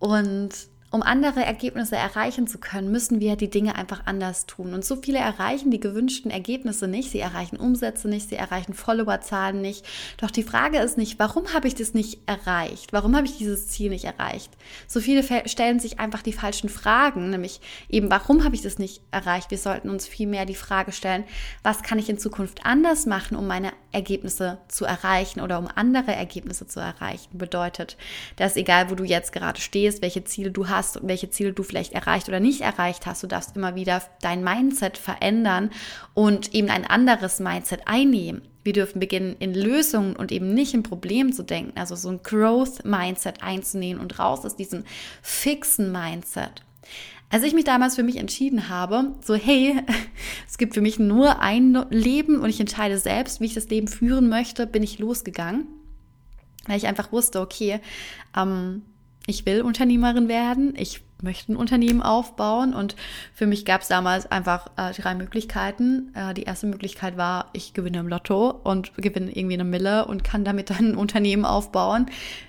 Und 0.00 0.50
um 0.92 1.02
andere 1.02 1.44
Ergebnisse 1.44 1.94
erreichen 1.94 2.48
zu 2.48 2.58
können, 2.58 2.90
müssen 2.90 3.20
wir 3.20 3.36
die 3.36 3.48
Dinge 3.48 3.76
einfach 3.76 4.06
anders 4.06 4.46
tun. 4.46 4.74
Und 4.74 4.84
so 4.84 4.96
viele 4.96 5.18
erreichen 5.18 5.70
die 5.70 5.78
gewünschten 5.78 6.32
Ergebnisse 6.32 6.88
nicht. 6.88 7.10
Sie 7.10 7.20
erreichen 7.20 7.56
Umsätze 7.56 8.08
nicht, 8.08 8.28
sie 8.28 8.34
erreichen 8.34 8.74
Followerzahlen 8.74 9.60
nicht. 9.60 9.86
Doch 10.16 10.32
die 10.32 10.42
Frage 10.42 10.78
ist 10.78 10.98
nicht, 10.98 11.20
warum 11.20 11.54
habe 11.54 11.68
ich 11.68 11.76
das 11.76 11.94
nicht 11.94 12.18
erreicht? 12.26 12.92
Warum 12.92 13.14
habe 13.14 13.26
ich 13.26 13.38
dieses 13.38 13.68
Ziel 13.68 13.90
nicht 13.90 14.04
erreicht? 14.04 14.50
So 14.88 15.00
viele 15.00 15.22
stellen 15.48 15.78
sich 15.78 16.00
einfach 16.00 16.22
die 16.22 16.32
falschen 16.32 16.68
Fragen, 16.68 17.30
nämlich 17.30 17.60
eben, 17.88 18.10
warum 18.10 18.42
habe 18.42 18.56
ich 18.56 18.62
das 18.62 18.78
nicht 18.78 19.00
erreicht? 19.12 19.52
Wir 19.52 19.58
sollten 19.58 19.90
uns 19.90 20.08
vielmehr 20.08 20.44
die 20.44 20.56
Frage 20.56 20.90
stellen, 20.90 21.22
was 21.62 21.84
kann 21.84 22.00
ich 22.00 22.10
in 22.10 22.18
Zukunft 22.18 22.66
anders 22.66 23.06
machen, 23.06 23.36
um 23.36 23.46
meine 23.46 23.72
Ergebnisse 23.92 24.58
zu 24.66 24.86
erreichen 24.86 25.40
oder 25.40 25.60
um 25.60 25.68
andere 25.72 26.12
Ergebnisse 26.12 26.66
zu 26.66 26.80
erreichen? 26.80 27.38
Bedeutet, 27.38 27.96
dass 28.34 28.56
egal, 28.56 28.90
wo 28.90 28.96
du 28.96 29.04
jetzt 29.04 29.32
gerade 29.32 29.60
stehst, 29.60 30.02
welche 30.02 30.24
Ziele 30.24 30.50
du 30.50 30.68
hast, 30.68 30.79
hast 30.80 30.96
und 30.96 31.08
welche 31.08 31.30
Ziele 31.30 31.52
du 31.52 31.62
vielleicht 31.62 31.92
erreicht 31.92 32.28
oder 32.28 32.40
nicht 32.40 32.62
erreicht 32.62 33.06
hast. 33.06 33.22
Du 33.22 33.26
darfst 33.26 33.56
immer 33.56 33.74
wieder 33.74 34.02
dein 34.22 34.42
Mindset 34.42 34.96
verändern 34.98 35.70
und 36.14 36.54
eben 36.54 36.70
ein 36.70 36.86
anderes 36.86 37.38
Mindset 37.38 37.82
einnehmen. 37.86 38.42
Wir 38.64 38.72
dürfen 38.72 39.00
beginnen, 39.00 39.36
in 39.38 39.54
Lösungen 39.54 40.16
und 40.16 40.32
eben 40.32 40.52
nicht 40.52 40.74
in 40.74 40.82
Problemen 40.82 41.32
zu 41.32 41.42
denken, 41.42 41.78
also 41.78 41.96
so 41.96 42.10
ein 42.10 42.22
Growth-Mindset 42.22 43.42
einzunehmen 43.42 44.02
und 44.02 44.18
raus 44.18 44.44
aus 44.44 44.56
diesem 44.56 44.84
fixen 45.22 45.92
Mindset. 45.92 46.62
Als 47.30 47.44
ich 47.44 47.54
mich 47.54 47.64
damals 47.64 47.94
für 47.94 48.02
mich 48.02 48.16
entschieden 48.16 48.68
habe, 48.68 49.14
so 49.22 49.34
hey, 49.34 49.76
es 50.48 50.58
gibt 50.58 50.74
für 50.74 50.80
mich 50.80 50.98
nur 50.98 51.40
ein 51.40 51.86
Leben 51.90 52.40
und 52.40 52.50
ich 52.50 52.60
entscheide 52.60 52.98
selbst, 52.98 53.40
wie 53.40 53.46
ich 53.46 53.54
das 53.54 53.68
Leben 53.68 53.88
führen 53.88 54.28
möchte, 54.28 54.66
bin 54.66 54.82
ich 54.82 54.98
losgegangen, 54.98 55.66
weil 56.66 56.76
ich 56.76 56.86
einfach 56.86 57.12
wusste, 57.12 57.40
okay, 57.40 57.80
ähm, 58.36 58.82
ich 59.30 59.46
will 59.46 59.62
Unternehmerin 59.62 60.28
werden, 60.28 60.74
ich 60.76 61.02
möchte 61.22 61.52
ein 61.52 61.56
Unternehmen 61.56 62.02
aufbauen 62.02 62.74
und 62.74 62.96
für 63.32 63.46
mich 63.46 63.64
gab 63.64 63.82
es 63.82 63.88
damals 63.88 64.30
einfach 64.30 64.68
äh, 64.76 64.92
drei 64.92 65.14
Möglichkeiten. 65.14 66.12
Äh, 66.14 66.34
die 66.34 66.42
erste 66.42 66.66
Möglichkeit 66.66 67.16
war, 67.16 67.50
ich 67.52 67.72
gewinne 67.72 67.98
im 67.98 68.08
Lotto 68.08 68.50
und 68.50 68.94
gewinne 68.96 69.30
irgendwie 69.30 69.54
eine 69.54 69.64
Mille 69.64 70.06
und 70.06 70.24
kann 70.24 70.44
damit 70.44 70.70
dann 70.70 70.92
ein 70.92 70.96
Unternehmen 70.96 71.44
aufbauen. 71.44 72.06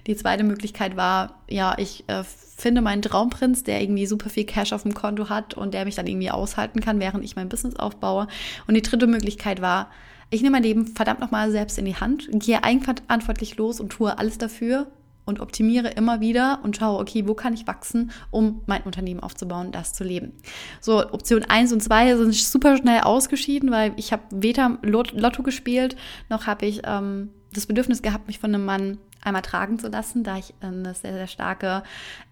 Die 0.08 0.16
zweite 0.16 0.44
Möglichkeit 0.44 0.98
war, 0.98 1.42
ja, 1.50 1.76
ich 1.78 2.04
äh, 2.08 2.24
finde 2.24 2.82
meinen 2.82 3.02
Traumprinz, 3.02 3.64
der 3.64 3.82
irgendwie 3.82 4.06
super 4.06 4.30
viel 4.30 4.46
Cash 4.46 4.74
auf 4.74 4.84
dem 4.84 4.94
Konto 4.94 5.30
hat 5.30 5.54
und 5.54 5.74
der 5.74 5.86
mich 5.86 5.96
dann 5.96 6.08
irgendwie 6.08 6.32
aushalten 6.32 6.82
kann, 6.82 7.00
während 7.00 7.24
ich 7.24 7.36
mein 7.36 7.50
Business 7.50 7.76
aufbaue. 7.76 8.28
Und 8.68 8.74
die 8.74 8.82
dritte 8.82 9.08
Möglichkeit 9.08 9.62
war, 9.62 9.90
ich 10.30 10.42
nehme 10.42 10.54
mein 10.54 10.64
Leben 10.64 10.88
verdammt 10.88 11.20
nochmal 11.20 11.52
selbst 11.52 11.78
in 11.78 11.86
die 11.86 11.98
Hand, 11.98 12.30
gehe 12.32 12.64
eigenverantwortlich 12.64 13.58
los 13.58 13.82
und 13.82 13.90
tue 13.90 14.18
alles 14.18 14.38
dafür, 14.38 14.88
und 15.26 15.40
optimiere 15.40 15.90
immer 15.90 16.20
wieder 16.20 16.60
und 16.64 16.78
schaue, 16.78 17.00
okay, 17.00 17.28
wo 17.28 17.34
kann 17.34 17.54
ich 17.54 17.68
wachsen, 17.68 18.12
um 18.32 18.62
mein 18.66 18.84
Unternehmen 18.84 19.20
aufzubauen, 19.20 19.72
das 19.72 19.94
zu 19.94 20.04
leben. 20.04 20.34
So, 20.80 21.00
Option 21.12 21.44
1 21.44 21.72
und 21.74 21.82
2 21.82 22.18
sind 22.18 22.34
super 22.34 22.78
schnell 22.78 23.02
ausgeschieden, 23.02 23.72
weil 23.72 23.94
ich 23.98 24.12
habe 24.12 24.24
weder 24.32 24.80
Lotto 24.82 25.44
gespielt, 25.44 25.96
noch 26.30 26.48
habe 26.48 26.66
ich 26.66 26.82
ähm, 26.86 27.30
das 27.54 27.66
Bedürfnis 27.66 28.02
gehabt, 28.02 28.28
mich 28.28 28.40
von 28.40 28.54
einem 28.54 28.66
Mann 28.66 28.98
einmal 29.24 29.44
tragen 29.44 29.78
zu 29.80 29.88
lassen, 29.88 30.24
da 30.24 30.38
ich 30.38 30.54
eine 30.62 30.94
sehr, 30.96 31.14
sehr 31.14 31.28
starke 31.28 31.84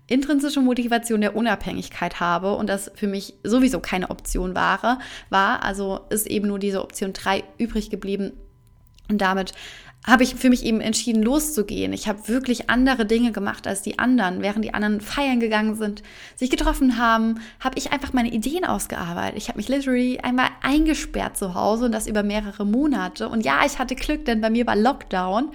intrinsische 0.08 0.60
Motivation 0.60 1.22
der 1.22 1.36
Unabhängigkeit 1.36 2.20
habe 2.20 2.56
und 2.56 2.68
das 2.68 2.92
für 2.96 3.08
mich 3.08 3.36
sowieso 3.44 3.80
keine 3.80 4.10
Option 4.10 4.56
war, 4.56 5.00
war. 5.30 5.64
Also 5.64 6.02
ist 6.10 6.28
eben 6.28 6.48
nur 6.48 6.60
diese 6.60 6.82
Option 6.82 7.14
3 7.14 7.44
übrig 7.58 7.90
geblieben. 7.90 8.34
Und 9.08 9.22
damit 9.22 9.54
habe 10.08 10.24
ich 10.24 10.36
für 10.36 10.50
mich 10.50 10.64
eben 10.64 10.80
entschieden, 10.80 11.22
loszugehen. 11.22 11.92
Ich 11.92 12.08
habe 12.08 12.30
wirklich 12.30 12.70
andere 12.70 13.06
Dinge 13.06 13.34
gemacht 13.34 13.68
als 13.68 13.82
die 13.82 14.00
anderen. 14.00 14.42
Während 14.42 14.64
die 14.64 14.74
anderen 14.74 15.02
feiern 15.02 15.42
gegangen 15.42 15.76
sind, 15.76 16.04
sich 16.38 16.50
getroffen 16.50 16.98
haben, 16.98 17.42
habe 17.60 17.78
ich 17.78 17.92
einfach 17.92 18.14
meine 18.14 18.32
Ideen 18.32 18.64
ausgearbeitet. 18.64 19.38
Ich 19.38 19.50
habe 19.50 19.58
mich 19.58 19.68
literally 19.68 20.20
einmal 20.20 20.48
eingesperrt 20.62 21.38
zu 21.38 21.54
Hause 21.54 21.86
und 21.86 21.92
das 21.92 22.08
über 22.08 22.24
mehrere 22.24 22.66
Monate. 22.66 23.28
Und 23.28 23.44
ja, 23.44 23.66
ich 23.66 23.78
hatte 23.78 23.96
Glück, 23.96 24.24
denn 24.24 24.40
bei 24.40 24.50
mir 24.50 24.66
war 24.66 24.78
Lockdown 24.78 25.52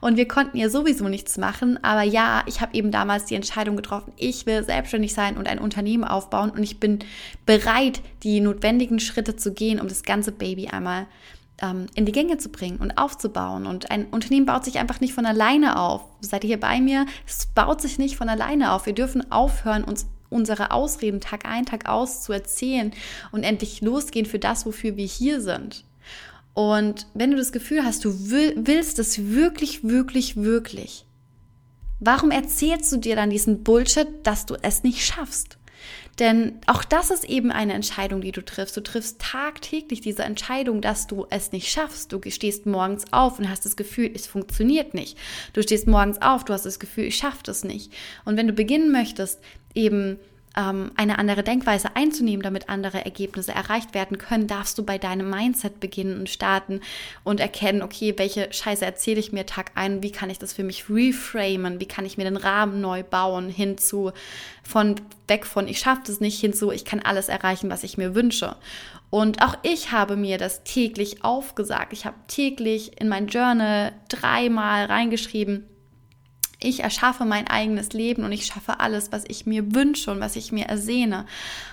und 0.00 0.16
wir 0.16 0.28
konnten 0.28 0.56
ja 0.58 0.70
sowieso 0.70 1.08
nichts 1.08 1.36
machen. 1.36 1.82
Aber 1.82 2.02
ja, 2.02 2.44
ich 2.46 2.60
habe 2.60 2.74
eben 2.76 2.92
damals 2.92 3.24
die 3.24 3.34
Entscheidung 3.34 3.74
getroffen, 3.74 4.12
ich 4.16 4.46
will 4.46 4.62
selbstständig 4.62 5.12
sein 5.12 5.36
und 5.36 5.48
ein 5.48 5.58
Unternehmen 5.58 6.04
aufbauen 6.04 6.50
und 6.50 6.62
ich 6.62 6.78
bin 6.78 7.00
bereit, 7.46 8.00
die 8.22 8.40
notwendigen 8.40 9.00
Schritte 9.00 9.34
zu 9.34 9.52
gehen, 9.52 9.80
um 9.80 9.88
das 9.88 10.04
ganze 10.04 10.30
Baby 10.30 10.68
einmal 10.68 11.06
in 11.60 12.06
die 12.06 12.12
Gänge 12.12 12.38
zu 12.38 12.50
bringen 12.50 12.78
und 12.78 12.98
aufzubauen. 12.98 13.66
Und 13.66 13.90
ein 13.90 14.06
Unternehmen 14.06 14.46
baut 14.46 14.64
sich 14.64 14.78
einfach 14.78 15.00
nicht 15.00 15.12
von 15.12 15.26
alleine 15.26 15.78
auf. 15.78 16.02
Seid 16.20 16.44
ihr 16.44 16.48
hier 16.48 16.60
bei 16.60 16.80
mir? 16.80 17.06
Es 17.26 17.46
baut 17.46 17.80
sich 17.80 17.98
nicht 17.98 18.16
von 18.16 18.28
alleine 18.28 18.72
auf. 18.72 18.86
Wir 18.86 18.92
dürfen 18.92 19.30
aufhören, 19.32 19.82
uns 19.82 20.06
unsere 20.30 20.70
Ausreden 20.70 21.20
Tag 21.20 21.46
ein, 21.46 21.66
Tag 21.66 21.88
aus 21.88 22.22
zu 22.22 22.32
erzählen 22.32 22.92
und 23.32 23.42
endlich 23.42 23.80
losgehen 23.80 24.26
für 24.26 24.38
das, 24.38 24.66
wofür 24.66 24.96
wir 24.96 25.06
hier 25.06 25.40
sind. 25.40 25.84
Und 26.54 27.06
wenn 27.14 27.30
du 27.30 27.36
das 27.36 27.52
Gefühl 27.52 27.84
hast, 27.84 28.04
du 28.04 28.12
willst 28.30 28.98
es 28.98 29.30
wirklich, 29.30 29.84
wirklich, 29.84 30.36
wirklich, 30.36 31.06
warum 32.00 32.30
erzählst 32.30 32.92
du 32.92 32.96
dir 32.98 33.16
dann 33.16 33.30
diesen 33.30 33.64
Bullshit, 33.64 34.08
dass 34.22 34.46
du 34.46 34.56
es 34.62 34.82
nicht 34.82 35.04
schaffst? 35.04 35.58
Denn 36.18 36.58
auch 36.66 36.82
das 36.82 37.10
ist 37.10 37.24
eben 37.24 37.52
eine 37.52 37.74
Entscheidung, 37.74 38.20
die 38.20 38.32
du 38.32 38.44
triffst. 38.44 38.76
Du 38.76 38.82
triffst 38.82 39.20
tagtäglich 39.20 40.00
diese 40.00 40.24
Entscheidung, 40.24 40.80
dass 40.80 41.06
du 41.06 41.26
es 41.30 41.52
nicht 41.52 41.70
schaffst. 41.70 42.12
Du 42.12 42.20
stehst 42.28 42.66
morgens 42.66 43.04
auf 43.12 43.38
und 43.38 43.48
hast 43.48 43.64
das 43.64 43.76
Gefühl, 43.76 44.10
es 44.12 44.26
funktioniert 44.26 44.94
nicht. 44.94 45.16
Du 45.52 45.62
stehst 45.62 45.86
morgens 45.86 46.20
auf, 46.20 46.44
du 46.44 46.52
hast 46.52 46.66
das 46.66 46.80
Gefühl, 46.80 47.04
ich 47.04 47.16
schaffe 47.16 47.42
das 47.44 47.62
nicht. 47.62 47.92
Und 48.24 48.36
wenn 48.36 48.48
du 48.48 48.52
beginnen 48.52 48.90
möchtest, 48.90 49.40
eben 49.74 50.18
eine 50.54 51.18
andere 51.18 51.44
Denkweise 51.44 51.94
einzunehmen, 51.94 52.42
damit 52.42 52.68
andere 52.68 53.04
Ergebnisse 53.04 53.52
erreicht 53.52 53.94
werden 53.94 54.18
können, 54.18 54.48
darfst 54.48 54.76
du 54.76 54.82
bei 54.84 54.98
deinem 54.98 55.30
Mindset 55.30 55.78
beginnen 55.78 56.18
und 56.18 56.28
starten 56.28 56.80
und 57.22 57.38
erkennen, 57.38 57.82
okay, 57.82 58.14
welche 58.16 58.52
Scheiße 58.52 58.84
erzähle 58.84 59.20
ich 59.20 59.30
mir 59.30 59.46
Tag 59.46 59.70
ein, 59.76 60.02
wie 60.02 60.10
kann 60.10 60.30
ich 60.30 60.38
das 60.40 60.52
für 60.52 60.64
mich 60.64 60.90
reframen, 60.90 61.78
wie 61.78 61.86
kann 61.86 62.04
ich 62.04 62.18
mir 62.18 62.24
den 62.24 62.36
Rahmen 62.36 62.80
neu 62.80 63.04
bauen, 63.04 63.50
hinzu 63.50 64.10
von 64.64 64.96
weg 65.28 65.46
von 65.46 65.68
ich 65.68 65.78
schaffe 65.78 66.02
das 66.06 66.20
nicht, 66.20 66.40
hinzu 66.40 66.72
ich 66.72 66.84
kann 66.84 67.00
alles 67.00 67.28
erreichen, 67.28 67.70
was 67.70 67.84
ich 67.84 67.96
mir 67.96 68.16
wünsche. 68.16 68.56
Und 69.10 69.42
auch 69.42 69.54
ich 69.62 69.92
habe 69.92 70.16
mir 70.16 70.38
das 70.38 70.64
täglich 70.64 71.24
aufgesagt. 71.24 71.92
Ich 71.92 72.04
habe 72.04 72.16
täglich 72.26 73.00
in 73.00 73.08
mein 73.08 73.28
Journal 73.28 73.92
dreimal 74.08 74.86
reingeschrieben, 74.86 75.66
ich 76.60 76.80
erschaffe 76.80 77.24
mein 77.24 77.46
eigenes 77.46 77.92
Leben 77.92 78.24
und 78.24 78.32
ich 78.32 78.46
schaffe 78.46 78.80
alles, 78.80 79.12
was 79.12 79.24
ich 79.28 79.46
mir 79.46 79.74
wünsche 79.74 80.10
und 80.10 80.20
was 80.20 80.34
ich 80.34 80.50
mir 80.50 80.66
ersehne. 80.66 81.24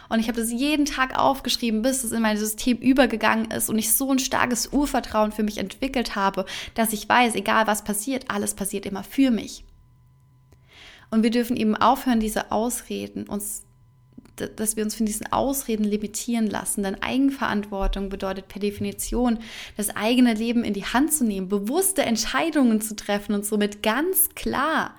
Und 0.09 0.19
ich 0.19 0.27
habe 0.27 0.39
das 0.39 0.51
jeden 0.51 0.85
Tag 0.85 1.17
aufgeschrieben, 1.17 1.81
bis 1.81 2.03
es 2.03 2.11
in 2.11 2.21
mein 2.21 2.37
System 2.37 2.77
übergegangen 2.77 3.49
ist 3.49 3.69
und 3.69 3.79
ich 3.79 3.91
so 3.91 4.11
ein 4.11 4.19
starkes 4.19 4.67
Urvertrauen 4.67 5.31
für 5.31 5.41
mich 5.41 5.57
entwickelt 5.57 6.15
habe, 6.15 6.45
dass 6.75 6.93
ich 6.93 7.09
weiß, 7.09 7.33
egal 7.33 7.65
was 7.65 7.83
passiert, 7.83 8.25
alles 8.29 8.53
passiert 8.53 8.85
immer 8.85 9.03
für 9.03 9.31
mich. 9.31 9.63
Und 11.09 11.23
wir 11.23 11.31
dürfen 11.31 11.57
eben 11.57 11.75
aufhören, 11.75 12.19
diese 12.19 12.51
Ausreden 12.51 13.27
uns 13.27 13.63
dass 14.35 14.75
wir 14.75 14.83
uns 14.83 14.95
von 14.95 15.05
diesen 15.05 15.31
Ausreden 15.31 15.83
limitieren 15.83 16.47
lassen. 16.49 16.83
Denn 16.83 17.01
Eigenverantwortung 17.01 18.09
bedeutet 18.09 18.47
per 18.47 18.59
Definition, 18.59 19.39
das 19.77 19.95
eigene 19.95 20.33
Leben 20.33 20.63
in 20.63 20.73
die 20.73 20.85
Hand 20.85 21.13
zu 21.13 21.23
nehmen, 21.23 21.47
bewusste 21.47 22.03
Entscheidungen 22.03 22.81
zu 22.81 22.95
treffen 22.95 23.33
und 23.33 23.45
somit 23.45 23.83
ganz 23.83 24.29
klar 24.35 24.95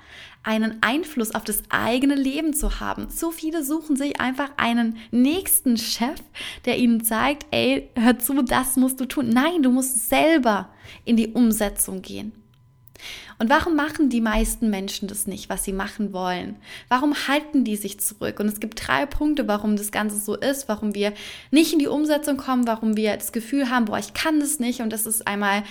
einen 0.46 0.80
Einfluss 0.80 1.34
auf 1.34 1.42
das 1.42 1.64
eigene 1.70 2.14
Leben 2.14 2.54
zu 2.54 2.78
haben. 2.78 3.08
So 3.10 3.32
viele 3.32 3.64
suchen 3.64 3.96
sich 3.96 4.20
einfach 4.20 4.50
einen 4.56 4.96
nächsten 5.10 5.76
Chef, 5.76 6.20
der 6.64 6.78
ihnen 6.78 7.02
zeigt, 7.02 7.46
ey, 7.50 7.90
hör 7.96 8.18
zu, 8.20 8.42
das 8.42 8.76
musst 8.76 9.00
du 9.00 9.06
tun. 9.06 9.28
Nein, 9.28 9.64
du 9.64 9.72
musst 9.72 10.08
selber 10.08 10.70
in 11.04 11.16
die 11.16 11.32
Umsetzung 11.32 12.00
gehen. 12.00 12.32
Und 13.38 13.50
warum 13.50 13.76
machen 13.76 14.08
die 14.08 14.20
meisten 14.20 14.70
Menschen 14.70 15.08
das 15.08 15.26
nicht, 15.26 15.48
was 15.48 15.64
sie 15.64 15.72
machen 15.72 16.12
wollen? 16.12 16.56
Warum 16.88 17.14
halten 17.28 17.64
die 17.64 17.76
sich 17.76 18.00
zurück? 18.00 18.40
Und 18.40 18.48
es 18.48 18.60
gibt 18.60 18.86
drei 18.86 19.06
Punkte, 19.06 19.46
warum 19.48 19.76
das 19.76 19.92
Ganze 19.92 20.18
so 20.18 20.34
ist, 20.34 20.68
warum 20.68 20.94
wir 20.94 21.12
nicht 21.50 21.72
in 21.72 21.78
die 21.78 21.86
Umsetzung 21.86 22.36
kommen, 22.36 22.66
warum 22.66 22.96
wir 22.96 23.16
das 23.16 23.32
Gefühl 23.32 23.70
haben, 23.70 23.86
boah, 23.86 23.98
ich 23.98 24.14
kann 24.14 24.40
das 24.40 24.58
nicht. 24.58 24.80
Und 24.80 24.90
das 24.90 25.06
ist 25.06 25.26
einmal 25.26 25.62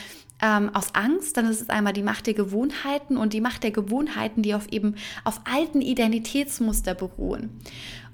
ähm, 0.41 0.69
aus 0.73 0.93
Angst, 0.93 1.37
dann 1.37 1.47
ist 1.47 1.61
es 1.61 1.69
einmal 1.69 1.93
die 1.93 2.03
Macht 2.03 2.27
der 2.27 2.33
Gewohnheiten 2.33 3.17
und 3.17 3.33
die 3.33 3.41
Macht 3.41 3.63
der 3.63 3.71
Gewohnheiten, 3.71 4.41
die 4.41 4.53
auf 4.53 4.67
eben 4.71 4.95
auf 5.23 5.41
alten 5.45 5.81
Identitätsmuster 5.81 6.93
beruhen. 6.93 7.61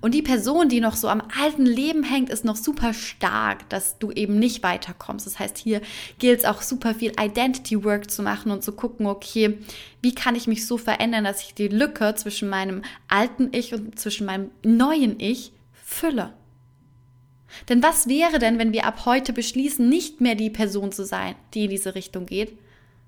Und 0.01 0.15
die 0.15 0.23
Person, 0.23 0.67
die 0.67 0.81
noch 0.81 0.95
so 0.95 1.07
am 1.07 1.21
alten 1.39 1.65
Leben 1.65 2.03
hängt, 2.03 2.29
ist 2.29 2.43
noch 2.43 2.55
super 2.55 2.93
stark, 2.93 3.69
dass 3.69 3.99
du 3.99 4.11
eben 4.11 4.39
nicht 4.39 4.63
weiterkommst. 4.63 5.27
Das 5.27 5.37
heißt, 5.37 5.57
hier 5.59 5.81
gilt 6.17 6.39
es 6.39 6.45
auch 6.45 6.63
super 6.63 6.95
viel 6.95 7.13
Identity 7.19 7.83
Work 7.83 8.09
zu 8.09 8.23
machen 8.23 8.51
und 8.51 8.63
zu 8.63 8.71
gucken, 8.71 9.05
okay, 9.05 9.59
wie 10.01 10.15
kann 10.15 10.35
ich 10.35 10.47
mich 10.47 10.65
so 10.65 10.77
verändern, 10.77 11.23
dass 11.23 11.43
ich 11.43 11.53
die 11.53 11.67
Lücke 11.67 12.15
zwischen 12.15 12.49
meinem 12.49 12.81
alten 13.07 13.49
Ich 13.51 13.73
und 13.73 13.99
zwischen 13.99 14.25
meinem 14.25 14.49
neuen 14.63 15.19
Ich 15.19 15.53
fülle. 15.73 16.33
Denn 17.69 17.83
was 17.83 18.07
wäre 18.07 18.39
denn, 18.39 18.59
wenn 18.59 18.73
wir 18.73 18.85
ab 18.85 19.05
heute 19.05 19.33
beschließen, 19.33 19.87
nicht 19.87 20.21
mehr 20.21 20.35
die 20.35 20.49
Person 20.49 20.91
zu 20.91 21.05
sein, 21.05 21.35
die 21.53 21.65
in 21.65 21.69
diese 21.69 21.95
Richtung 21.95 22.25
geht, 22.25 22.57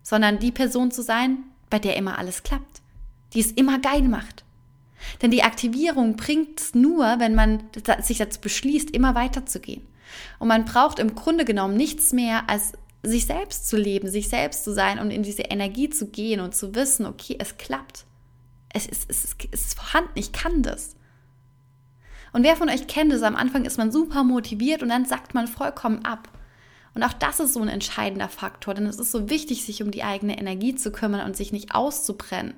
sondern 0.01 0.39
die 0.39 0.51
Person 0.51 0.91
zu 0.91 1.01
sein, 1.01 1.39
bei 1.69 1.79
der 1.79 1.95
immer 1.95 2.17
alles 2.17 2.43
klappt, 2.43 2.81
die 3.33 3.39
es 3.39 3.51
immer 3.51 3.79
geil 3.79 4.03
macht, 4.03 4.43
Denn 5.21 5.31
die 5.31 5.43
Aktivierung 5.43 6.15
bringt 6.15 6.59
es 6.59 6.75
nur, 6.75 7.19
wenn 7.19 7.35
man 7.35 7.63
sich 8.01 8.17
dazu 8.17 8.39
beschließt, 8.41 8.91
immer 8.91 9.15
weiterzugehen. 9.15 9.85
Und 10.39 10.47
man 10.47 10.65
braucht 10.65 11.00
im 11.00 11.15
Grunde 11.15 11.45
genommen 11.45 11.75
nichts 11.75 12.13
mehr 12.13 12.50
als 12.50 12.73
sich 13.01 13.25
selbst 13.25 13.67
zu 13.67 13.75
leben, 13.75 14.09
sich 14.09 14.29
selbst 14.29 14.63
zu 14.63 14.73
sein 14.73 15.00
und 15.00 15.12
in 15.12 15.23
diese 15.23 15.43
Energie 15.43 15.89
zu 15.89 16.07
gehen 16.07 16.39
und 16.39 16.55
zu 16.55 16.73
wissen, 16.73 17.05
okay, 17.05 17.35
es 17.39 17.57
klappt. 17.57 18.05
Es 18.69 18.85
ist, 18.85 19.09
es 19.09 19.25
ist, 19.25 19.35
es 19.51 19.62
ist 19.65 19.73
vorhanden, 19.75 20.12
ich 20.15 20.31
kann 20.31 20.63
das. 20.63 20.95
Und 22.34 22.44
wer 22.44 22.56
von 22.56 22.70
euch 22.70 22.88
kennt 22.88 23.13
es? 23.13 23.22
Am 23.22 23.36
Anfang 23.36 23.63
ist 23.63 23.78
man 23.78 23.92
super 23.92 24.24
motiviert 24.24 24.84
und 24.84 24.90
dann 24.90 25.06
sackt 25.06 25.34
man 25.34 25.48
vollkommen 25.48 26.04
ab. 26.04 26.28
Und 26.96 27.04
auch 27.04 27.13
das 27.13 27.40
ist 27.40 27.54
so 27.54 27.62
ein 27.62 27.70
entscheidender 27.70 28.30
Faktor, 28.30 28.74
denn 28.74 28.86
es 28.86 29.00
ist 29.00 29.12
so 29.12 29.30
wichtig, 29.30 29.63
sich 29.63 29.82
um 29.82 29.92
die 29.92 30.04
eigene 30.04 30.38
Energie 30.38 30.75
zu 30.75 30.92
kümmern 30.92 31.25
und 31.25 31.38
sich 31.38 31.52
nicht 31.52 31.74
auszubrennen. 31.74 32.54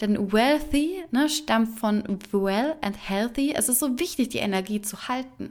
Denn 0.00 0.32
wealthy 0.32 1.04
ne, 1.10 1.28
stammt 1.28 1.78
von 1.78 2.02
well 2.32 2.74
and 2.80 2.96
healthy. 2.96 3.52
Es 3.54 3.68
ist 3.68 3.78
so 3.78 3.98
wichtig, 4.00 4.30
die 4.30 4.38
Energie 4.38 4.80
zu 4.80 5.06
halten. 5.06 5.50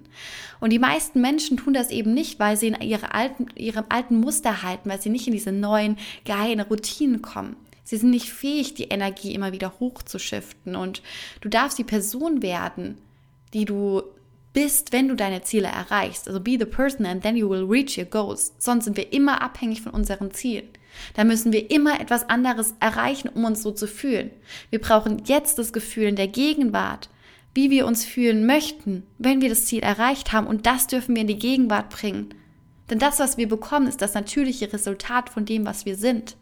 Und 0.60 0.72
die 0.72 0.80
meisten 0.80 1.22
Menschen 1.22 1.58
tun 1.58 1.74
das 1.74 1.92
eben 1.92 2.14
nicht, 2.14 2.40
weil 2.40 2.58
sie 2.58 2.68
in 2.68 2.82
ihre 2.82 3.14
alten, 3.14 3.48
ihrem 3.56 3.86
alten 3.90 4.20
Muster 4.20 4.64
halten, 4.64 4.90
weil 4.90 5.02
sie 5.02 5.10
nicht 5.10 5.28
in 5.28 5.34
diese 5.34 5.52
neuen, 5.52 5.98
geilen 6.26 6.60
Routinen 6.60 7.22
kommen. 7.22 7.56
Sie 7.84 7.98
sind 7.98 8.10
nicht 8.10 8.30
fähig, 8.30 8.74
die 8.74 8.86
Energie 8.86 9.34
immer 9.34 9.52
wieder 9.52 9.80
hochzuschiften. 9.80 10.76
Und 10.76 11.02
du 11.42 11.48
darfst 11.48 11.78
die 11.78 11.84
Person 11.84 12.42
werden, 12.42 12.98
die 13.54 13.66
du 13.66 14.04
bist, 14.54 14.92
wenn 14.92 15.08
du 15.08 15.16
deine 15.16 15.42
Ziele 15.42 15.68
erreichst. 15.68 16.28
Also 16.28 16.40
be 16.40 16.58
the 16.60 16.66
person 16.66 17.06
and 17.06 17.24
then 17.24 17.38
you 17.38 17.50
will 17.50 17.66
reach 17.66 17.98
your 17.98 18.06
goals. 18.06 18.54
Sonst 18.58 18.86
sind 18.86 18.98
wir 18.98 19.14
immer 19.14 19.42
abhängig 19.42 19.82
von 19.82 19.94
unseren 19.94 20.32
Zielen. 20.32 20.70
Da 21.14 21.24
müssen 21.24 21.54
wir 21.54 21.72
immer 21.72 22.02
etwas 22.02 22.30
anderes 22.30 22.74
erreichen, 22.80 23.30
um 23.30 23.46
uns 23.46 23.64
so 23.64 23.72
zu 23.72 23.88
fühlen. 23.88 24.32
Wir 24.70 24.80
brauchen 24.80 25.24
jetzt 25.26 25.58
das 25.58 25.72
Gefühl 25.72 26.04
in 26.04 26.16
der 26.18 26.28
Gegenwart, 26.28 27.10
wie 27.54 27.70
wir 27.70 27.86
uns 27.86 28.06
fühlen 28.06 28.46
möchten, 28.46 29.04
wenn 29.18 29.42
wir 29.42 29.50
das 29.50 29.66
Ziel 29.66 29.84
erreicht 29.84 30.34
haben. 30.34 30.48
Und 30.48 30.66
das 30.66 30.88
dürfen 30.88 31.16
wir 31.16 31.22
in 31.22 31.28
die 31.28 31.40
Gegenwart 31.40 31.90
bringen. 31.90 32.34
Denn 32.90 33.00
das, 33.00 33.20
was 33.20 33.38
wir 33.38 33.48
bekommen, 33.48 33.88
ist 33.88 34.02
das 34.02 34.14
natürliche 34.14 34.72
Resultat 34.72 35.30
von 35.30 35.46
dem, 35.46 35.66
was 35.66 35.86
wir 35.86 35.96
sind. 35.96 36.36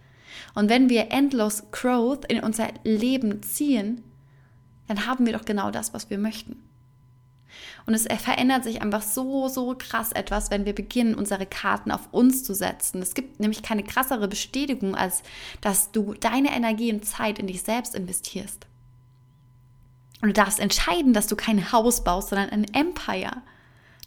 Und 0.56 0.70
wenn 0.70 0.90
wir 0.90 1.12
endlos 1.12 1.64
Growth 1.72 2.26
in 2.26 2.40
unser 2.40 2.70
Leben 2.84 3.44
ziehen, 3.44 4.02
dann 4.88 5.06
haben 5.06 5.28
wir 5.28 5.34
doch 5.34 5.46
genau 5.46 5.70
das, 5.70 5.94
was 5.94 6.10
wir 6.10 6.18
möchten. 6.18 6.64
Und 7.90 7.96
es 7.96 8.04
verändert 8.22 8.66
sich 8.66 8.84
einfach 8.84 9.02
so, 9.02 9.48
so 9.48 9.76
krass 9.76 10.12
etwas, 10.12 10.52
wenn 10.52 10.64
wir 10.64 10.76
beginnen, 10.76 11.16
unsere 11.16 11.48
Karten 11.48 11.90
auf 11.90 12.08
uns 12.12 12.44
zu 12.44 12.54
setzen. 12.54 13.02
Es 13.02 13.16
gibt 13.16 13.40
nämlich 13.40 13.64
keine 13.64 13.82
krassere 13.82 14.28
Bestätigung, 14.28 14.94
als 14.96 15.24
dass 15.60 15.92
du 15.92 16.14
deine 16.14 16.56
Energie 16.56 16.94
und 16.94 17.04
Zeit 17.04 17.40
in 17.40 17.48
dich 17.48 17.64
selbst 17.64 17.96
investierst. 17.96 18.68
Und 20.22 20.28
du 20.28 20.34
darfst 20.34 20.60
entscheiden, 20.60 21.14
dass 21.14 21.26
du 21.26 21.36
kein 21.36 21.72
Haus 21.72 22.04
baust, 22.04 22.30
sondern 22.30 22.52
ein 22.52 22.66
Empire. 22.76 23.42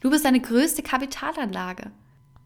Du 0.01 0.11
bist 0.11 0.25
deine 0.25 0.39
größte 0.39 0.85
Kapitalanlage. 0.85 1.91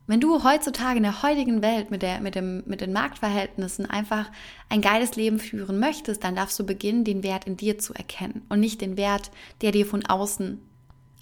Wenn 0.07 0.21
du 0.21 0.43
heutzutage 0.43 0.97
in 0.97 1.02
der 1.02 1.23
heutigen 1.23 1.61
Welt 1.61 1.90
mit, 1.90 2.00
der, 2.00 2.23
mit, 2.23 2.35
dem, 2.35 2.62
mit 2.64 2.81
den 2.81 2.95
Marktverhältnissen 2.95 3.85
einfach 3.85 4.31
ein 4.71 4.81
geiles 4.81 5.16
Leben 5.16 5.38
führen 5.38 5.81
möchtest, 5.81 6.25
dann 6.25 6.35
darfst 6.35 6.59
du 6.59 6.64
beginnen, 6.64 7.05
den 7.05 7.23
Wert 7.23 7.47
in 7.47 7.59
dir 7.59 7.76
zu 7.76 7.93
erkennen 7.93 8.47
und 8.49 8.61
nicht 8.61 8.81
den 8.81 8.97
Wert, 8.97 9.31
der 9.61 9.73
dir 9.73 9.85
von 9.85 10.07
außen 10.07 10.62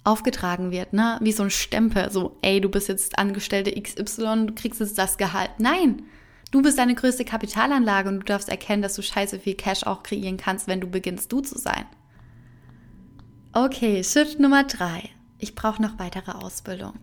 aufgetragen 0.05 0.71
wird, 0.71 0.93
ne? 0.93 1.17
Wie 1.21 1.31
so 1.31 1.43
ein 1.43 1.49
Stempel, 1.49 2.11
so, 2.11 2.37
ey, 2.41 2.61
du 2.61 2.69
bist 2.69 2.87
jetzt 2.87 3.17
Angestellte 3.17 3.71
XY, 3.79 4.47
du 4.47 4.55
kriegst 4.55 4.79
jetzt 4.79 4.97
das 4.97 5.17
Gehalt. 5.17 5.51
Nein! 5.57 6.03
Du 6.51 6.61
bist 6.61 6.77
deine 6.77 6.95
größte 6.95 7.25
Kapitalanlage 7.25 8.07
und 8.07 8.19
du 8.19 8.23
darfst 8.23 8.47
erkennen, 8.47 8.81
dass 8.81 8.95
du 8.95 9.01
scheiße 9.01 9.39
viel 9.39 9.55
Cash 9.55 9.83
auch 9.83 10.03
kreieren 10.03 10.37
kannst, 10.37 10.67
wenn 10.67 10.79
du 10.79 10.87
beginnst, 10.87 11.31
du 11.31 11.41
zu 11.41 11.57
sein. 11.57 11.85
Okay, 13.51 14.03
Shift 14.03 14.39
Nummer 14.39 14.63
drei. 14.63 15.09
Ich 15.39 15.55
brauche 15.55 15.81
noch 15.81 15.99
weitere 15.99 16.31
Ausbildung. 16.31 16.93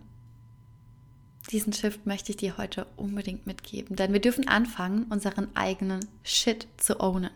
Diesen 1.51 1.73
Shift 1.73 2.05
möchte 2.05 2.31
ich 2.31 2.37
dir 2.37 2.57
heute 2.57 2.87
unbedingt 2.95 3.45
mitgeben, 3.45 3.95
denn 3.95 4.13
wir 4.13 4.21
dürfen 4.21 4.47
anfangen, 4.47 5.03
unseren 5.09 5.49
eigenen 5.55 6.07
Shit 6.23 6.67
zu 6.77 6.99
ownen. 6.99 7.31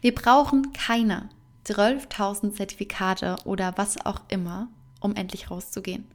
Wir 0.00 0.14
brauchen 0.14 0.72
keine 0.72 1.28
12.000 1.66 2.54
Zertifikate 2.54 3.36
oder 3.44 3.74
was 3.76 4.04
auch 4.04 4.20
immer, 4.28 4.68
um 5.04 5.14
endlich 5.14 5.50
rauszugehen. 5.50 6.06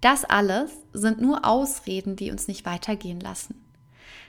Das 0.00 0.24
alles 0.24 0.72
sind 0.92 1.20
nur 1.20 1.44
Ausreden, 1.44 2.16
die 2.16 2.30
uns 2.30 2.48
nicht 2.48 2.66
weitergehen 2.66 3.20
lassen. 3.20 3.54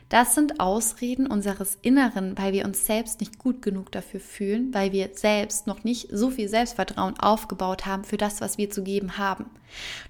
Das 0.09 0.35
sind 0.35 0.59
Ausreden 0.59 1.25
unseres 1.25 1.79
Inneren, 1.81 2.37
weil 2.37 2.53
wir 2.53 2.65
uns 2.65 2.85
selbst 2.85 3.19
nicht 3.19 3.39
gut 3.39 3.63
genug 3.63 3.91
dafür 3.91 4.19
fühlen, 4.19 4.71
weil 4.73 4.91
wir 4.91 5.09
selbst 5.13 5.65
noch 5.65 5.83
nicht 5.83 6.09
so 6.11 6.29
viel 6.29 6.47
Selbstvertrauen 6.47 7.19
aufgebaut 7.19 7.87
haben 7.87 8.03
für 8.03 8.17
das, 8.17 8.39
was 8.39 8.59
wir 8.59 8.69
zu 8.69 8.83
geben 8.83 9.17
haben. 9.17 9.45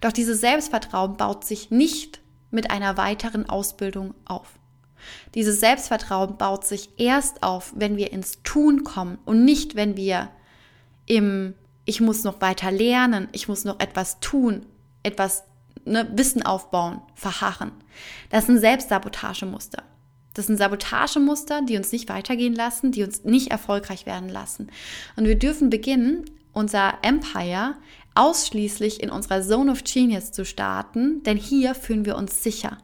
Doch 0.01 0.12
dieses 0.12 0.41
Selbstvertrauen 0.41 1.15
baut 1.15 1.45
sich 1.45 1.71
nicht 1.71 2.19
mit 2.51 2.69
einer 2.69 2.97
weiteren 2.97 3.47
Ausbildung 3.47 4.13
auf. 4.25 4.59
Dieses 5.36 5.62
Selbstvertrauen 5.62 6.38
baut 6.38 6.65
sich 6.65 6.89
erst 6.97 7.43
auf, 7.43 7.73
wenn 7.75 7.95
wir 7.95 8.12
ins 8.12 8.41
Tun 8.43 8.83
kommen 8.83 9.19
und 9.23 9.45
nicht, 9.45 9.75
wenn 9.75 9.95
wir 9.95 10.29
im 11.05 11.53
ich 11.86 12.02
muss 12.02 12.24
noch 12.24 12.41
weiter 12.41 12.72
lernen, 12.72 13.28
ich 13.32 13.48
muss 13.48 13.65
noch 13.65 13.80
etwas 13.80 14.19
tun, 14.19 14.65
etwas 15.04 15.43
ne, 15.86 16.10
Wissen 16.15 16.43
aufbauen, 16.43 17.02
verharren. 17.15 17.72
Das 18.30 18.46
sind 18.46 18.60
Selbstsabotagemuster. 18.60 19.84
Das 20.34 20.48
sind 20.48 20.58
Sabotagemuster, 20.58 21.62
die 21.62 21.78
uns 21.78 21.91
nicht 21.91 22.10
weitergehen 22.10 22.56
lassen, 22.56 22.91
die 22.91 23.04
uns 23.04 23.24
nicht 23.24 23.52
erfolgreich 23.52 24.06
werden 24.06 24.30
lassen. 24.30 24.69
Und 25.15 25.26
wir 25.26 25.38
dürfen 25.38 25.69
beginnen, 25.69 26.26
unser 26.54 26.96
Empire 27.02 27.76
ausschließlich 28.15 29.02
in 29.02 29.10
unserer 29.10 29.41
Zone 29.41 29.72
of 29.72 29.84
Genius 29.84 30.32
zu 30.32 30.46
starten, 30.46 31.24
denn 31.24 31.38
hier 31.38 31.76
fühlen 31.76 32.06
wir 32.06 32.15
uns 32.15 32.43
sicher. 32.43 32.78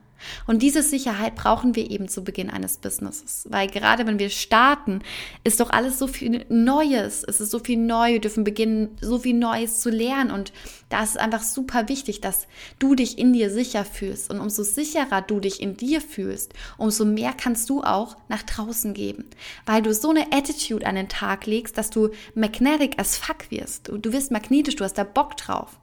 Und 0.47 0.61
diese 0.61 0.83
Sicherheit 0.83 1.35
brauchen 1.35 1.75
wir 1.75 1.89
eben 1.89 2.07
zu 2.07 2.23
Beginn 2.23 2.49
eines 2.49 2.77
Businesses, 2.77 3.45
weil 3.49 3.67
gerade 3.67 4.05
wenn 4.07 4.19
wir 4.19 4.29
starten, 4.29 5.01
ist 5.43 5.59
doch 5.59 5.69
alles 5.69 5.99
so 5.99 6.07
viel 6.07 6.45
Neues. 6.49 7.23
Es 7.23 7.41
ist 7.41 7.51
so 7.51 7.59
viel 7.59 7.77
neu, 7.77 8.13
wir 8.13 8.21
dürfen 8.21 8.43
beginnen, 8.43 8.97
so 9.01 9.19
viel 9.19 9.35
Neues 9.35 9.81
zu 9.81 9.89
lernen 9.89 10.31
und 10.31 10.51
da 10.89 11.03
ist 11.03 11.11
es 11.11 11.17
einfach 11.17 11.43
super 11.43 11.87
wichtig, 11.87 12.19
dass 12.21 12.47
du 12.79 12.95
dich 12.95 13.17
in 13.17 13.31
dir 13.31 13.51
sicher 13.51 13.85
fühlst 13.85 14.31
und 14.31 14.39
umso 14.39 14.63
sicherer 14.63 15.21
du 15.21 15.39
dich 15.39 15.61
in 15.61 15.77
dir 15.77 16.01
fühlst, 16.01 16.53
umso 16.77 17.05
mehr 17.05 17.33
kannst 17.33 17.69
du 17.69 17.83
auch 17.83 18.17
nach 18.27 18.43
draußen 18.43 18.93
geben, 18.93 19.25
weil 19.65 19.81
du 19.81 19.93
so 19.93 20.09
eine 20.09 20.31
Attitude 20.31 20.85
an 20.85 20.95
den 20.95 21.09
Tag 21.09 21.45
legst, 21.45 21.77
dass 21.77 21.89
du 21.89 22.09
magnetic 22.33 22.99
as 22.99 23.17
fuck 23.17 23.51
wirst. 23.51 23.89
Du 23.89 24.11
wirst 24.11 24.31
magnetisch, 24.31 24.75
du 24.75 24.83
hast 24.83 24.97
da 24.97 25.03
Bock 25.03 25.37
drauf. 25.37 25.79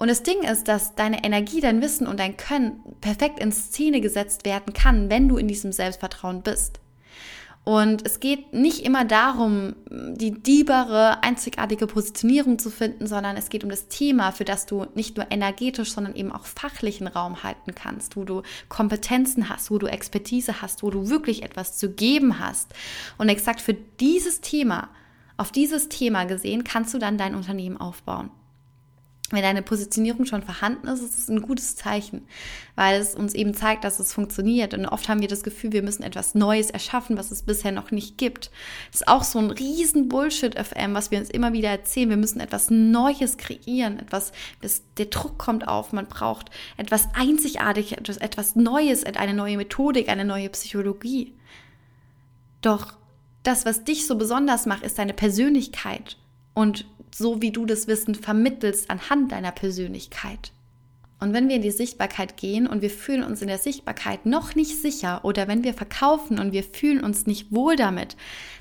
Und 0.00 0.08
das 0.08 0.22
Ding 0.22 0.42
ist, 0.44 0.66
dass 0.66 0.94
deine 0.94 1.24
Energie, 1.24 1.60
dein 1.60 1.82
Wissen 1.82 2.06
und 2.06 2.18
dein 2.18 2.38
Können 2.38 2.80
perfekt 3.02 3.38
in 3.38 3.52
Szene 3.52 4.00
gesetzt 4.00 4.46
werden 4.46 4.72
kann, 4.72 5.10
wenn 5.10 5.28
du 5.28 5.36
in 5.36 5.46
diesem 5.46 5.72
Selbstvertrauen 5.72 6.40
bist. 6.40 6.80
Und 7.64 8.06
es 8.06 8.18
geht 8.18 8.54
nicht 8.54 8.86
immer 8.86 9.04
darum, 9.04 9.74
die 9.90 10.30
diebere, 10.30 11.22
einzigartige 11.22 11.86
Positionierung 11.86 12.58
zu 12.58 12.70
finden, 12.70 13.06
sondern 13.06 13.36
es 13.36 13.50
geht 13.50 13.62
um 13.62 13.68
das 13.68 13.88
Thema, 13.88 14.32
für 14.32 14.46
das 14.46 14.64
du 14.64 14.86
nicht 14.94 15.18
nur 15.18 15.30
energetisch, 15.30 15.92
sondern 15.92 16.16
eben 16.16 16.32
auch 16.32 16.46
fachlichen 16.46 17.06
Raum 17.06 17.42
halten 17.42 17.74
kannst, 17.74 18.16
wo 18.16 18.24
du 18.24 18.40
Kompetenzen 18.70 19.50
hast, 19.50 19.70
wo 19.70 19.76
du 19.76 19.86
Expertise 19.86 20.62
hast, 20.62 20.82
wo 20.82 20.88
du 20.88 21.10
wirklich 21.10 21.42
etwas 21.42 21.76
zu 21.76 21.90
geben 21.90 22.38
hast. 22.38 22.72
Und 23.18 23.28
exakt 23.28 23.60
für 23.60 23.74
dieses 23.74 24.40
Thema, 24.40 24.88
auf 25.36 25.52
dieses 25.52 25.90
Thema 25.90 26.24
gesehen, 26.24 26.64
kannst 26.64 26.94
du 26.94 26.98
dann 26.98 27.18
dein 27.18 27.34
Unternehmen 27.34 27.76
aufbauen 27.76 28.30
wenn 29.30 29.42
deine 29.42 29.62
Positionierung 29.62 30.26
schon 30.26 30.42
vorhanden 30.42 30.88
ist, 30.88 31.02
ist 31.02 31.18
es 31.18 31.28
ein 31.28 31.42
gutes 31.42 31.76
Zeichen, 31.76 32.26
weil 32.74 33.00
es 33.00 33.14
uns 33.14 33.34
eben 33.34 33.54
zeigt, 33.54 33.84
dass 33.84 34.00
es 34.00 34.12
funktioniert. 34.12 34.74
Und 34.74 34.86
oft 34.86 35.08
haben 35.08 35.20
wir 35.20 35.28
das 35.28 35.44
Gefühl, 35.44 35.72
wir 35.72 35.82
müssen 35.82 36.02
etwas 36.02 36.34
Neues 36.34 36.70
erschaffen, 36.70 37.16
was 37.16 37.30
es 37.30 37.42
bisher 37.42 37.72
noch 37.72 37.92
nicht 37.92 38.18
gibt. 38.18 38.50
Das 38.90 39.02
ist 39.02 39.08
auch 39.08 39.22
so 39.22 39.38
ein 39.38 39.50
riesen 39.50 40.08
Bullshit-FM, 40.08 40.94
was 40.94 41.10
wir 41.10 41.18
uns 41.18 41.30
immer 41.30 41.52
wieder 41.52 41.68
erzählen. 41.68 42.10
Wir 42.10 42.16
müssen 42.16 42.40
etwas 42.40 42.70
Neues 42.70 43.36
kreieren, 43.36 44.00
etwas, 44.00 44.32
das, 44.60 44.82
der 44.96 45.06
Druck 45.06 45.38
kommt 45.38 45.68
auf, 45.68 45.92
man 45.92 46.06
braucht 46.06 46.50
etwas 46.76 47.08
Einzigartiges, 47.14 47.92
etwas, 47.92 48.16
etwas 48.16 48.56
Neues, 48.56 49.04
eine 49.04 49.34
neue 49.34 49.56
Methodik, 49.56 50.08
eine 50.08 50.24
neue 50.24 50.48
Psychologie. 50.48 51.34
Doch 52.62 52.94
das, 53.42 53.64
was 53.64 53.84
dich 53.84 54.06
so 54.06 54.16
besonders 54.16 54.66
macht, 54.66 54.82
ist 54.82 54.98
deine 54.98 55.14
Persönlichkeit 55.14 56.16
und 56.52 56.84
so 57.14 57.42
wie 57.42 57.50
du 57.50 57.66
das 57.66 57.86
Wissen 57.86 58.14
vermittelst 58.14 58.90
anhand 58.90 59.32
deiner 59.32 59.52
Persönlichkeit. 59.52 60.52
Und 61.20 61.34
wenn 61.34 61.50
wir 61.50 61.56
in 61.56 61.62
die 61.62 61.70
Sichtbarkeit 61.70 62.38
gehen 62.38 62.66
und 62.66 62.80
wir 62.80 62.88
fühlen 62.88 63.22
uns 63.22 63.42
in 63.42 63.48
der 63.48 63.58
Sichtbarkeit 63.58 64.24
noch 64.24 64.54
nicht 64.54 64.80
sicher 64.80 65.20
oder 65.22 65.48
wenn 65.48 65.64
wir 65.64 65.74
verkaufen 65.74 66.38
und 66.38 66.52
wir 66.52 66.64
fühlen 66.64 67.04
uns 67.04 67.26
nicht 67.26 67.52
wohl 67.52 67.76
damit, 67.76 68.16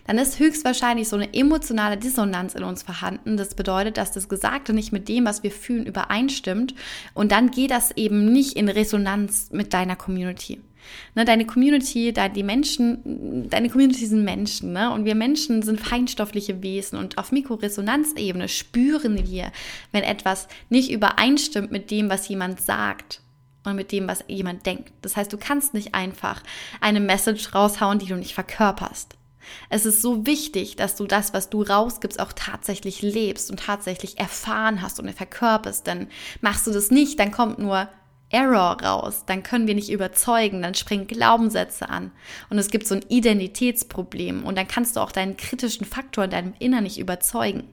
dann 0.05 0.17
ist 0.17 0.39
höchstwahrscheinlich 0.39 1.07
so 1.07 1.15
eine 1.15 1.33
emotionale 1.33 1.95
Dissonanz 1.95 2.55
in 2.55 2.63
uns 2.65 2.83
vorhanden. 2.83 3.37
Das 3.37 3.55
bedeutet, 3.55 3.95
dass 3.95 4.11
das 4.11 4.27
Gesagte 4.27 4.73
nicht 4.73 4.91
mit 4.91 5.07
dem, 5.07 5.25
was 5.25 5.41
wir 5.41 5.51
fühlen, 5.51 5.85
übereinstimmt 5.85 6.75
und 7.13 7.31
dann 7.31 7.49
geht 7.49 7.71
das 7.71 7.95
eben 7.95 8.31
nicht 8.33 8.57
in 8.57 8.67
Resonanz 8.67 9.51
mit 9.53 9.73
deiner 9.73 9.95
Community. 9.95 10.59
Ne, 11.15 11.25
deine 11.25 11.45
Community, 11.45 12.13
die 12.35 12.43
Menschen, 12.43 13.49
deine 13.49 13.69
Community 13.69 14.05
sind 14.05 14.23
Menschen, 14.23 14.73
ne? 14.73 14.91
Und 14.91 15.05
wir 15.05 15.15
Menschen 15.15 15.61
sind 15.61 15.79
feinstoffliche 15.79 16.61
Wesen 16.61 16.97
und 16.97 17.17
auf 17.17 17.31
Mikroresonanzebene 17.31 18.47
spüren 18.47 19.27
wir, 19.27 19.51
wenn 19.91 20.03
etwas 20.03 20.47
nicht 20.69 20.91
übereinstimmt 20.91 21.71
mit 21.71 21.91
dem, 21.91 22.09
was 22.09 22.27
jemand 22.27 22.61
sagt 22.61 23.21
und 23.65 23.75
mit 23.75 23.91
dem, 23.91 24.07
was 24.07 24.23
jemand 24.27 24.65
denkt. 24.65 24.91
Das 25.01 25.15
heißt, 25.15 25.31
du 25.31 25.37
kannst 25.37 25.73
nicht 25.73 25.95
einfach 25.95 26.41
eine 26.81 26.99
Message 26.99 27.53
raushauen, 27.53 27.99
die 27.99 28.07
du 28.07 28.15
nicht 28.15 28.33
verkörperst. 28.33 29.15
Es 29.69 29.85
ist 29.85 30.01
so 30.01 30.25
wichtig, 30.25 30.75
dass 30.75 30.95
du 30.95 31.05
das, 31.05 31.33
was 31.33 31.49
du 31.49 31.63
rausgibst, 31.63 32.19
auch 32.19 32.33
tatsächlich 32.33 33.01
lebst 33.01 33.49
und 33.49 33.59
tatsächlich 33.59 34.19
erfahren 34.19 34.81
hast 34.81 34.99
und 34.99 35.11
verkörperst. 35.11 35.87
Denn 35.87 36.07
machst 36.41 36.67
du 36.67 36.71
das 36.71 36.91
nicht, 36.91 37.19
dann 37.19 37.31
kommt 37.31 37.57
nur 37.59 37.89
Error 38.29 38.81
raus, 38.81 39.23
dann 39.25 39.41
können 39.41 39.67
wir 39.67 39.75
nicht 39.75 39.89
überzeugen, 39.89 40.61
dann 40.61 40.75
springen 40.75 41.07
Glaubenssätze 41.07 41.89
an 41.89 42.11
und 42.49 42.59
es 42.59 42.69
gibt 42.69 42.87
so 42.87 42.95
ein 42.95 43.05
Identitätsproblem 43.07 44.43
und 44.43 44.57
dann 44.57 44.67
kannst 44.67 44.95
du 44.95 44.99
auch 44.99 45.11
deinen 45.11 45.35
kritischen 45.35 45.85
Faktor 45.85 46.25
in 46.25 46.29
deinem 46.29 46.53
Innern 46.59 46.83
nicht 46.83 46.99
überzeugen. 46.99 47.63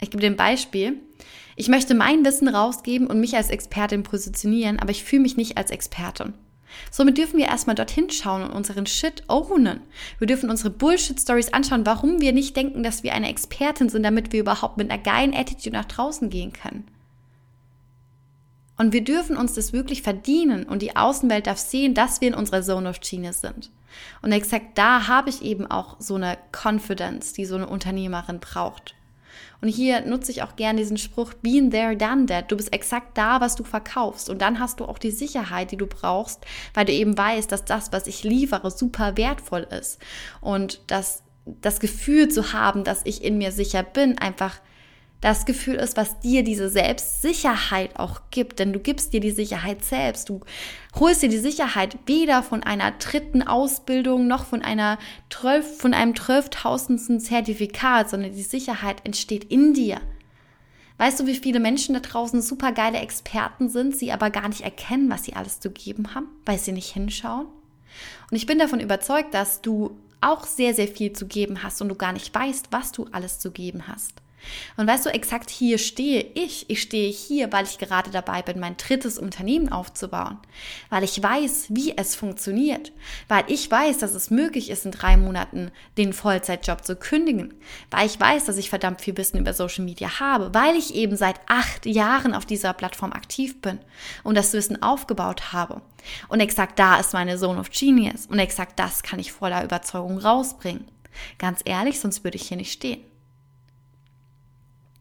Ich 0.00 0.10
gebe 0.10 0.20
dir 0.20 0.30
ein 0.30 0.36
Beispiel. 0.36 1.00
Ich 1.56 1.68
möchte 1.68 1.94
mein 1.94 2.24
Wissen 2.24 2.48
rausgeben 2.48 3.06
und 3.06 3.20
mich 3.20 3.36
als 3.36 3.50
Expertin 3.50 4.02
positionieren, 4.02 4.78
aber 4.78 4.90
ich 4.90 5.04
fühle 5.04 5.22
mich 5.22 5.36
nicht 5.36 5.56
als 5.56 5.70
Expertin. 5.70 6.34
Somit 6.90 7.18
dürfen 7.18 7.38
wir 7.38 7.46
erstmal 7.46 7.76
dorthin 7.76 8.10
schauen 8.10 8.42
und 8.42 8.50
unseren 8.50 8.86
Shit 8.86 9.22
ownen. 9.28 9.80
Wir 10.18 10.26
dürfen 10.26 10.50
unsere 10.50 10.70
Bullshit-Stories 10.70 11.52
anschauen, 11.52 11.86
warum 11.86 12.20
wir 12.20 12.32
nicht 12.32 12.56
denken, 12.56 12.82
dass 12.82 13.02
wir 13.02 13.14
eine 13.14 13.28
Expertin 13.28 13.88
sind, 13.88 14.02
damit 14.02 14.32
wir 14.32 14.40
überhaupt 14.40 14.76
mit 14.76 14.90
einer 14.90 15.02
geilen 15.02 15.34
Attitude 15.34 15.76
nach 15.76 15.84
draußen 15.84 16.30
gehen 16.30 16.52
können. 16.52 16.84
Und 18.76 18.92
wir 18.92 19.04
dürfen 19.04 19.36
uns 19.36 19.54
das 19.54 19.72
wirklich 19.72 20.02
verdienen 20.02 20.64
und 20.64 20.82
die 20.82 20.96
Außenwelt 20.96 21.46
darf 21.46 21.58
sehen, 21.58 21.94
dass 21.94 22.20
wir 22.20 22.28
in 22.28 22.34
unserer 22.34 22.62
Zone 22.62 22.88
of 22.88 23.00
Genius 23.00 23.40
sind. 23.40 23.70
Und 24.22 24.32
exakt 24.32 24.76
da 24.76 25.06
habe 25.06 25.30
ich 25.30 25.42
eben 25.42 25.70
auch 25.70 25.96
so 26.00 26.16
eine 26.16 26.36
Confidence, 26.50 27.32
die 27.32 27.44
so 27.44 27.54
eine 27.54 27.68
Unternehmerin 27.68 28.40
braucht. 28.40 28.94
Und 29.60 29.68
hier 29.68 30.02
nutze 30.02 30.30
ich 30.30 30.42
auch 30.42 30.56
gerne 30.56 30.80
diesen 30.80 30.98
Spruch, 30.98 31.32
been 31.34 31.70
there, 31.70 31.96
done 31.96 32.26
that. 32.26 32.50
Du 32.50 32.56
bist 32.56 32.72
exakt 32.72 33.16
da, 33.16 33.40
was 33.40 33.56
du 33.56 33.64
verkaufst. 33.64 34.28
Und 34.28 34.42
dann 34.42 34.58
hast 34.58 34.80
du 34.80 34.84
auch 34.84 34.98
die 34.98 35.10
Sicherheit, 35.10 35.70
die 35.70 35.76
du 35.76 35.86
brauchst, 35.86 36.44
weil 36.74 36.84
du 36.84 36.92
eben 36.92 37.16
weißt, 37.16 37.50
dass 37.50 37.64
das, 37.64 37.92
was 37.92 38.06
ich 38.06 38.24
liefere, 38.24 38.70
super 38.70 39.16
wertvoll 39.16 39.66
ist. 39.70 40.00
Und 40.40 40.80
dass 40.88 41.22
das 41.46 41.80
Gefühl 41.80 42.28
zu 42.28 42.52
haben, 42.52 42.84
dass 42.84 43.02
ich 43.04 43.22
in 43.22 43.38
mir 43.38 43.52
sicher 43.52 43.82
bin, 43.82 44.18
einfach 44.18 44.60
das 45.24 45.46
Gefühl 45.46 45.76
ist, 45.76 45.96
was 45.96 46.20
dir 46.20 46.44
diese 46.44 46.68
Selbstsicherheit 46.68 47.98
auch 47.98 48.20
gibt. 48.30 48.58
Denn 48.58 48.74
du 48.74 48.78
gibst 48.78 49.14
dir 49.14 49.20
die 49.20 49.30
Sicherheit 49.30 49.82
selbst. 49.82 50.28
Du 50.28 50.40
holst 50.94 51.22
dir 51.22 51.30
die 51.30 51.38
Sicherheit 51.38 51.96
weder 52.04 52.42
von 52.42 52.62
einer 52.62 52.90
dritten 52.90 53.42
Ausbildung 53.42 54.26
noch 54.26 54.44
von 54.44 54.60
einer 54.60 54.98
12, 55.30 55.78
von 55.78 55.94
einem 55.94 56.14
zwölftausendsten 56.14 57.20
Zertifikat, 57.20 58.10
sondern 58.10 58.34
die 58.34 58.42
Sicherheit 58.42 58.98
entsteht 59.04 59.44
in 59.44 59.72
dir. 59.72 59.98
Weißt 60.98 61.20
du, 61.20 61.26
wie 61.26 61.36
viele 61.36 61.58
Menschen 61.58 61.94
da 61.94 62.00
draußen 62.00 62.42
super 62.42 62.72
geile 62.72 62.98
Experten 62.98 63.70
sind, 63.70 63.96
sie 63.96 64.12
aber 64.12 64.28
gar 64.28 64.48
nicht 64.48 64.60
erkennen, 64.60 65.08
was 65.08 65.24
sie 65.24 65.32
alles 65.32 65.58
zu 65.58 65.70
geben 65.70 66.14
haben, 66.14 66.28
weil 66.44 66.58
sie 66.58 66.72
nicht 66.72 66.92
hinschauen? 66.92 67.46
Und 68.30 68.36
ich 68.36 68.44
bin 68.44 68.58
davon 68.58 68.78
überzeugt, 68.78 69.32
dass 69.32 69.62
du 69.62 69.96
auch 70.20 70.44
sehr, 70.44 70.74
sehr 70.74 70.88
viel 70.88 71.14
zu 71.14 71.26
geben 71.26 71.62
hast 71.62 71.80
und 71.80 71.88
du 71.88 71.94
gar 71.94 72.12
nicht 72.12 72.34
weißt, 72.34 72.66
was 72.72 72.92
du 72.92 73.06
alles 73.10 73.38
zu 73.38 73.50
geben 73.52 73.88
hast. 73.88 74.20
Und 74.76 74.86
weißt 74.86 75.06
du, 75.06 75.10
exakt 75.10 75.50
hier 75.50 75.78
stehe 75.78 76.26
ich. 76.34 76.68
Ich 76.68 76.82
stehe 76.82 77.10
hier, 77.10 77.52
weil 77.52 77.64
ich 77.64 77.78
gerade 77.78 78.10
dabei 78.10 78.42
bin, 78.42 78.60
mein 78.60 78.76
drittes 78.76 79.18
Unternehmen 79.18 79.70
aufzubauen. 79.70 80.38
Weil 80.90 81.04
ich 81.04 81.22
weiß, 81.22 81.66
wie 81.70 81.96
es 81.96 82.14
funktioniert. 82.14 82.92
Weil 83.28 83.44
ich 83.48 83.70
weiß, 83.70 83.98
dass 83.98 84.14
es 84.14 84.30
möglich 84.30 84.70
ist, 84.70 84.84
in 84.84 84.90
drei 84.90 85.16
Monaten 85.16 85.70
den 85.96 86.12
Vollzeitjob 86.12 86.84
zu 86.84 86.96
kündigen. 86.96 87.54
Weil 87.90 88.06
ich 88.06 88.18
weiß, 88.18 88.44
dass 88.44 88.56
ich 88.56 88.70
verdammt 88.70 89.00
viel 89.00 89.16
Wissen 89.16 89.38
über 89.38 89.52
Social 89.52 89.84
Media 89.84 90.20
habe. 90.20 90.52
Weil 90.54 90.76
ich 90.76 90.94
eben 90.94 91.16
seit 91.16 91.40
acht 91.46 91.86
Jahren 91.86 92.34
auf 92.34 92.46
dieser 92.46 92.72
Plattform 92.72 93.12
aktiv 93.12 93.60
bin 93.60 93.78
und 94.22 94.36
das 94.36 94.52
Wissen 94.52 94.82
aufgebaut 94.82 95.52
habe. 95.52 95.82
Und 96.28 96.40
exakt 96.40 96.78
da 96.78 96.96
ist 96.96 97.12
meine 97.12 97.38
Zone 97.38 97.60
of 97.60 97.70
Genius. 97.70 98.26
Und 98.26 98.38
exakt 98.38 98.78
das 98.78 99.02
kann 99.02 99.18
ich 99.18 99.32
voller 99.32 99.64
Überzeugung 99.64 100.18
rausbringen. 100.18 100.84
Ganz 101.38 101.60
ehrlich, 101.64 102.00
sonst 102.00 102.24
würde 102.24 102.36
ich 102.36 102.48
hier 102.48 102.56
nicht 102.56 102.72
stehen. 102.72 103.00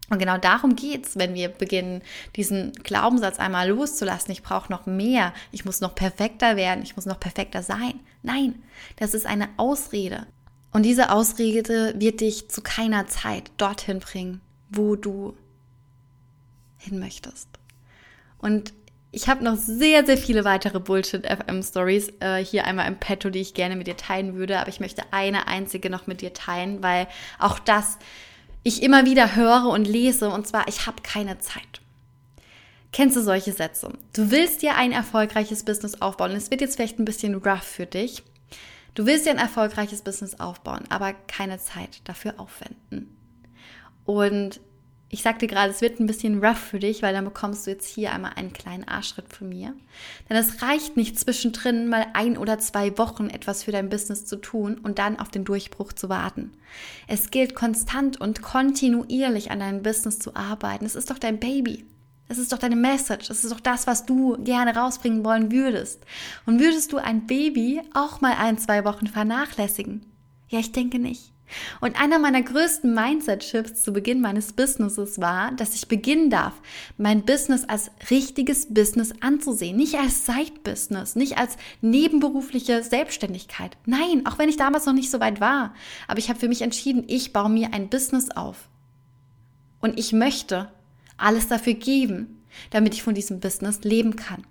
Und 0.09 0.19
genau 0.19 0.37
darum 0.37 0.75
geht 0.75 1.05
es, 1.05 1.17
wenn 1.17 1.33
wir 1.33 1.49
beginnen, 1.49 2.01
diesen 2.35 2.73
Glaubenssatz 2.73 3.39
einmal 3.39 3.69
loszulassen, 3.69 4.31
ich 4.31 4.43
brauche 4.43 4.71
noch 4.71 4.85
mehr, 4.85 5.33
ich 5.51 5.65
muss 5.65 5.81
noch 5.81 5.95
perfekter 5.95 6.55
werden, 6.55 6.83
ich 6.83 6.95
muss 6.95 7.05
noch 7.05 7.19
perfekter 7.19 7.63
sein. 7.63 7.99
Nein, 8.21 8.61
das 8.97 9.13
ist 9.13 9.25
eine 9.25 9.49
Ausrede. 9.57 10.27
Und 10.71 10.83
diese 10.83 11.11
Ausrede 11.11 11.93
wird 11.97 12.19
dich 12.19 12.49
zu 12.49 12.61
keiner 12.61 13.07
Zeit 13.07 13.51
dorthin 13.57 13.99
bringen, 13.99 14.41
wo 14.69 14.95
du 14.95 15.37
hin 16.77 16.99
möchtest. 16.99 17.47
Und 18.39 18.73
ich 19.11 19.29
habe 19.29 19.43
noch 19.43 19.55
sehr, 19.55 20.05
sehr 20.05 20.17
viele 20.17 20.43
weitere 20.43 20.79
Bullshit-FM-Stories 20.79 22.13
äh, 22.19 22.43
hier 22.43 22.65
einmal 22.65 22.87
im 22.87 22.97
Petto, 22.97 23.29
die 23.29 23.41
ich 23.41 23.53
gerne 23.53 23.75
mit 23.75 23.85
dir 23.85 23.95
teilen 23.95 24.33
würde, 24.33 24.59
aber 24.59 24.69
ich 24.69 24.79
möchte 24.79 25.03
eine 25.11 25.47
einzige 25.47 25.91
noch 25.91 26.07
mit 26.07 26.21
dir 26.21 26.33
teilen, 26.33 26.81
weil 26.81 27.07
auch 27.37 27.59
das 27.59 27.99
ich 28.63 28.81
immer 28.81 29.05
wieder 29.05 29.35
höre 29.35 29.65
und 29.65 29.85
lese, 29.85 30.29
und 30.29 30.47
zwar, 30.47 30.67
ich 30.67 30.87
habe 30.87 31.01
keine 31.01 31.39
Zeit. 31.39 31.81
Kennst 32.91 33.17
du 33.17 33.21
solche 33.21 33.51
Sätze? 33.51 33.91
Du 34.13 34.29
willst 34.29 34.61
dir 34.61 34.75
ein 34.75 34.91
erfolgreiches 34.91 35.63
Business 35.63 36.01
aufbauen. 36.01 36.31
Es 36.31 36.51
wird 36.51 36.61
jetzt 36.61 36.75
vielleicht 36.75 36.99
ein 36.99 37.05
bisschen 37.05 37.35
rough 37.35 37.63
für 37.63 37.87
dich. 37.87 38.23
Du 38.93 39.07
willst 39.07 39.25
dir 39.25 39.31
ein 39.31 39.39
erfolgreiches 39.39 40.03
Business 40.03 40.39
aufbauen, 40.39 40.83
aber 40.89 41.13
keine 41.13 41.57
Zeit 41.57 42.01
dafür 42.03 42.35
aufwenden. 42.37 43.17
Und 44.05 44.59
ich 45.13 45.21
sagte 45.21 45.45
gerade, 45.45 45.71
es 45.71 45.81
wird 45.81 45.99
ein 45.99 46.07
bisschen 46.07 46.43
rough 46.43 46.57
für 46.57 46.79
dich, 46.79 47.03
weil 47.03 47.13
dann 47.13 47.25
bekommst 47.25 47.67
du 47.67 47.71
jetzt 47.71 47.87
hier 47.87 48.11
einmal 48.11 48.31
einen 48.35 48.51
kleinen 48.51 48.87
Arschritt 48.87 49.31
von 49.31 49.47
mir. 49.47 49.75
Denn 50.27 50.37
es 50.37 50.63
reicht 50.63 50.97
nicht 50.97 51.19
zwischendrin 51.19 51.87
mal 51.87 52.07
ein 52.13 52.35
oder 52.35 52.57
zwei 52.57 52.97
Wochen 52.97 53.29
etwas 53.29 53.63
für 53.63 53.71
dein 53.71 53.89
Business 53.89 54.25
zu 54.25 54.37
tun 54.37 54.79
und 54.81 54.97
dann 54.97 55.19
auf 55.19 55.29
den 55.29 55.45
Durchbruch 55.45 55.93
zu 55.93 56.09
warten. 56.09 56.53
Es 57.07 57.29
gilt 57.29 57.53
konstant 57.53 58.19
und 58.19 58.41
kontinuierlich 58.41 59.51
an 59.51 59.59
deinem 59.59 59.83
Business 59.83 60.17
zu 60.17 60.35
arbeiten. 60.35 60.83
Es 60.83 60.95
ist 60.95 61.11
doch 61.11 61.19
dein 61.19 61.39
Baby. 61.39 61.85
Es 62.27 62.39
ist 62.39 62.51
doch 62.51 62.57
deine 62.57 62.75
Message. 62.75 63.29
Es 63.29 63.43
ist 63.43 63.53
doch 63.53 63.59
das, 63.59 63.85
was 63.85 64.07
du 64.07 64.37
gerne 64.43 64.75
rausbringen 64.75 65.23
wollen 65.23 65.51
würdest. 65.51 66.01
Und 66.47 66.59
würdest 66.59 66.91
du 66.91 66.97
ein 66.97 67.27
Baby 67.27 67.83
auch 67.93 68.19
mal 68.19 68.33
ein, 68.33 68.57
zwei 68.57 68.83
Wochen 68.83 69.05
vernachlässigen? 69.05 70.03
Ja, 70.47 70.57
ich 70.57 70.71
denke 70.71 70.97
nicht. 70.97 71.32
Und 71.81 71.99
einer 71.99 72.19
meiner 72.19 72.41
größten 72.41 72.93
Mindset-Shifts 72.93 73.83
zu 73.83 73.93
Beginn 73.93 74.21
meines 74.21 74.53
Businesses 74.53 75.19
war, 75.19 75.51
dass 75.51 75.75
ich 75.75 75.87
beginnen 75.87 76.29
darf, 76.29 76.53
mein 76.97 77.23
Business 77.23 77.63
als 77.65 77.91
richtiges 78.09 78.73
Business 78.73 79.13
anzusehen. 79.19 79.77
Nicht 79.77 79.95
als 79.95 80.25
Side-Business, 80.25 81.15
nicht 81.15 81.37
als 81.37 81.57
nebenberufliche 81.81 82.83
Selbstständigkeit. 82.83 83.77
Nein, 83.85 84.25
auch 84.25 84.37
wenn 84.37 84.49
ich 84.49 84.57
damals 84.57 84.85
noch 84.85 84.93
nicht 84.93 85.11
so 85.11 85.19
weit 85.19 85.41
war. 85.41 85.73
Aber 86.07 86.19
ich 86.19 86.29
habe 86.29 86.39
für 86.39 86.47
mich 86.47 86.61
entschieden, 86.61 87.03
ich 87.07 87.33
baue 87.33 87.49
mir 87.49 87.73
ein 87.73 87.89
Business 87.89 88.31
auf. 88.31 88.69
Und 89.79 89.99
ich 89.99 90.13
möchte 90.13 90.71
alles 91.17 91.47
dafür 91.47 91.73
geben, 91.73 92.43
damit 92.69 92.93
ich 92.93 93.03
von 93.03 93.15
diesem 93.15 93.39
Business 93.39 93.83
leben 93.83 94.15
kann. 94.15 94.43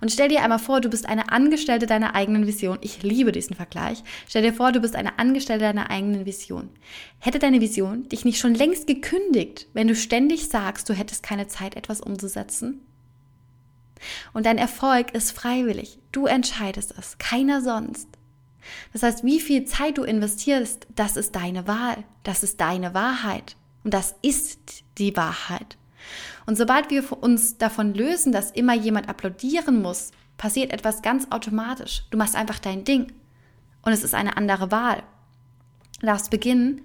Und 0.00 0.12
stell 0.12 0.28
dir 0.28 0.42
einmal 0.42 0.58
vor, 0.58 0.80
du 0.80 0.88
bist 0.88 1.06
eine 1.06 1.30
Angestellte 1.30 1.86
deiner 1.86 2.14
eigenen 2.14 2.46
Vision. 2.46 2.78
Ich 2.80 3.02
liebe 3.02 3.32
diesen 3.32 3.56
Vergleich. 3.56 4.02
Stell 4.28 4.42
dir 4.42 4.52
vor, 4.52 4.72
du 4.72 4.80
bist 4.80 4.96
eine 4.96 5.18
Angestellte 5.18 5.64
deiner 5.64 5.90
eigenen 5.90 6.26
Vision. 6.26 6.70
Hätte 7.18 7.38
deine 7.38 7.60
Vision 7.60 8.08
dich 8.08 8.24
nicht 8.24 8.38
schon 8.38 8.54
längst 8.54 8.86
gekündigt, 8.86 9.68
wenn 9.72 9.88
du 9.88 9.94
ständig 9.94 10.48
sagst, 10.48 10.88
du 10.88 10.94
hättest 10.94 11.22
keine 11.22 11.46
Zeit, 11.48 11.76
etwas 11.76 12.00
umzusetzen? 12.00 12.80
Und 14.32 14.46
dein 14.46 14.58
Erfolg 14.58 15.14
ist 15.14 15.32
freiwillig. 15.32 15.98
Du 16.12 16.26
entscheidest 16.26 16.94
es, 16.98 17.18
keiner 17.18 17.62
sonst. 17.62 18.08
Das 18.92 19.02
heißt, 19.02 19.24
wie 19.24 19.40
viel 19.40 19.64
Zeit 19.64 19.98
du 19.98 20.04
investierst, 20.04 20.86
das 20.94 21.16
ist 21.16 21.36
deine 21.36 21.66
Wahl, 21.66 22.04
das 22.22 22.42
ist 22.42 22.60
deine 22.60 22.94
Wahrheit. 22.94 23.56
Und 23.82 23.92
das 23.92 24.14
ist 24.22 24.84
die 24.98 25.16
Wahrheit. 25.16 25.76
Und 26.46 26.56
sobald 26.56 26.90
wir 26.90 27.04
uns 27.22 27.58
davon 27.58 27.94
lösen, 27.94 28.32
dass 28.32 28.50
immer 28.50 28.74
jemand 28.74 29.08
applaudieren 29.08 29.80
muss, 29.82 30.10
passiert 30.36 30.72
etwas 30.72 31.02
ganz 31.02 31.26
automatisch. 31.30 32.04
Du 32.10 32.18
machst 32.18 32.36
einfach 32.36 32.58
dein 32.58 32.84
Ding. 32.84 33.12
Und 33.82 33.92
es 33.92 34.02
ist 34.02 34.14
eine 34.14 34.36
andere 34.36 34.70
Wahl. 34.70 35.02
Du 36.00 36.06
darfst 36.06 36.30
beginnen, 36.30 36.82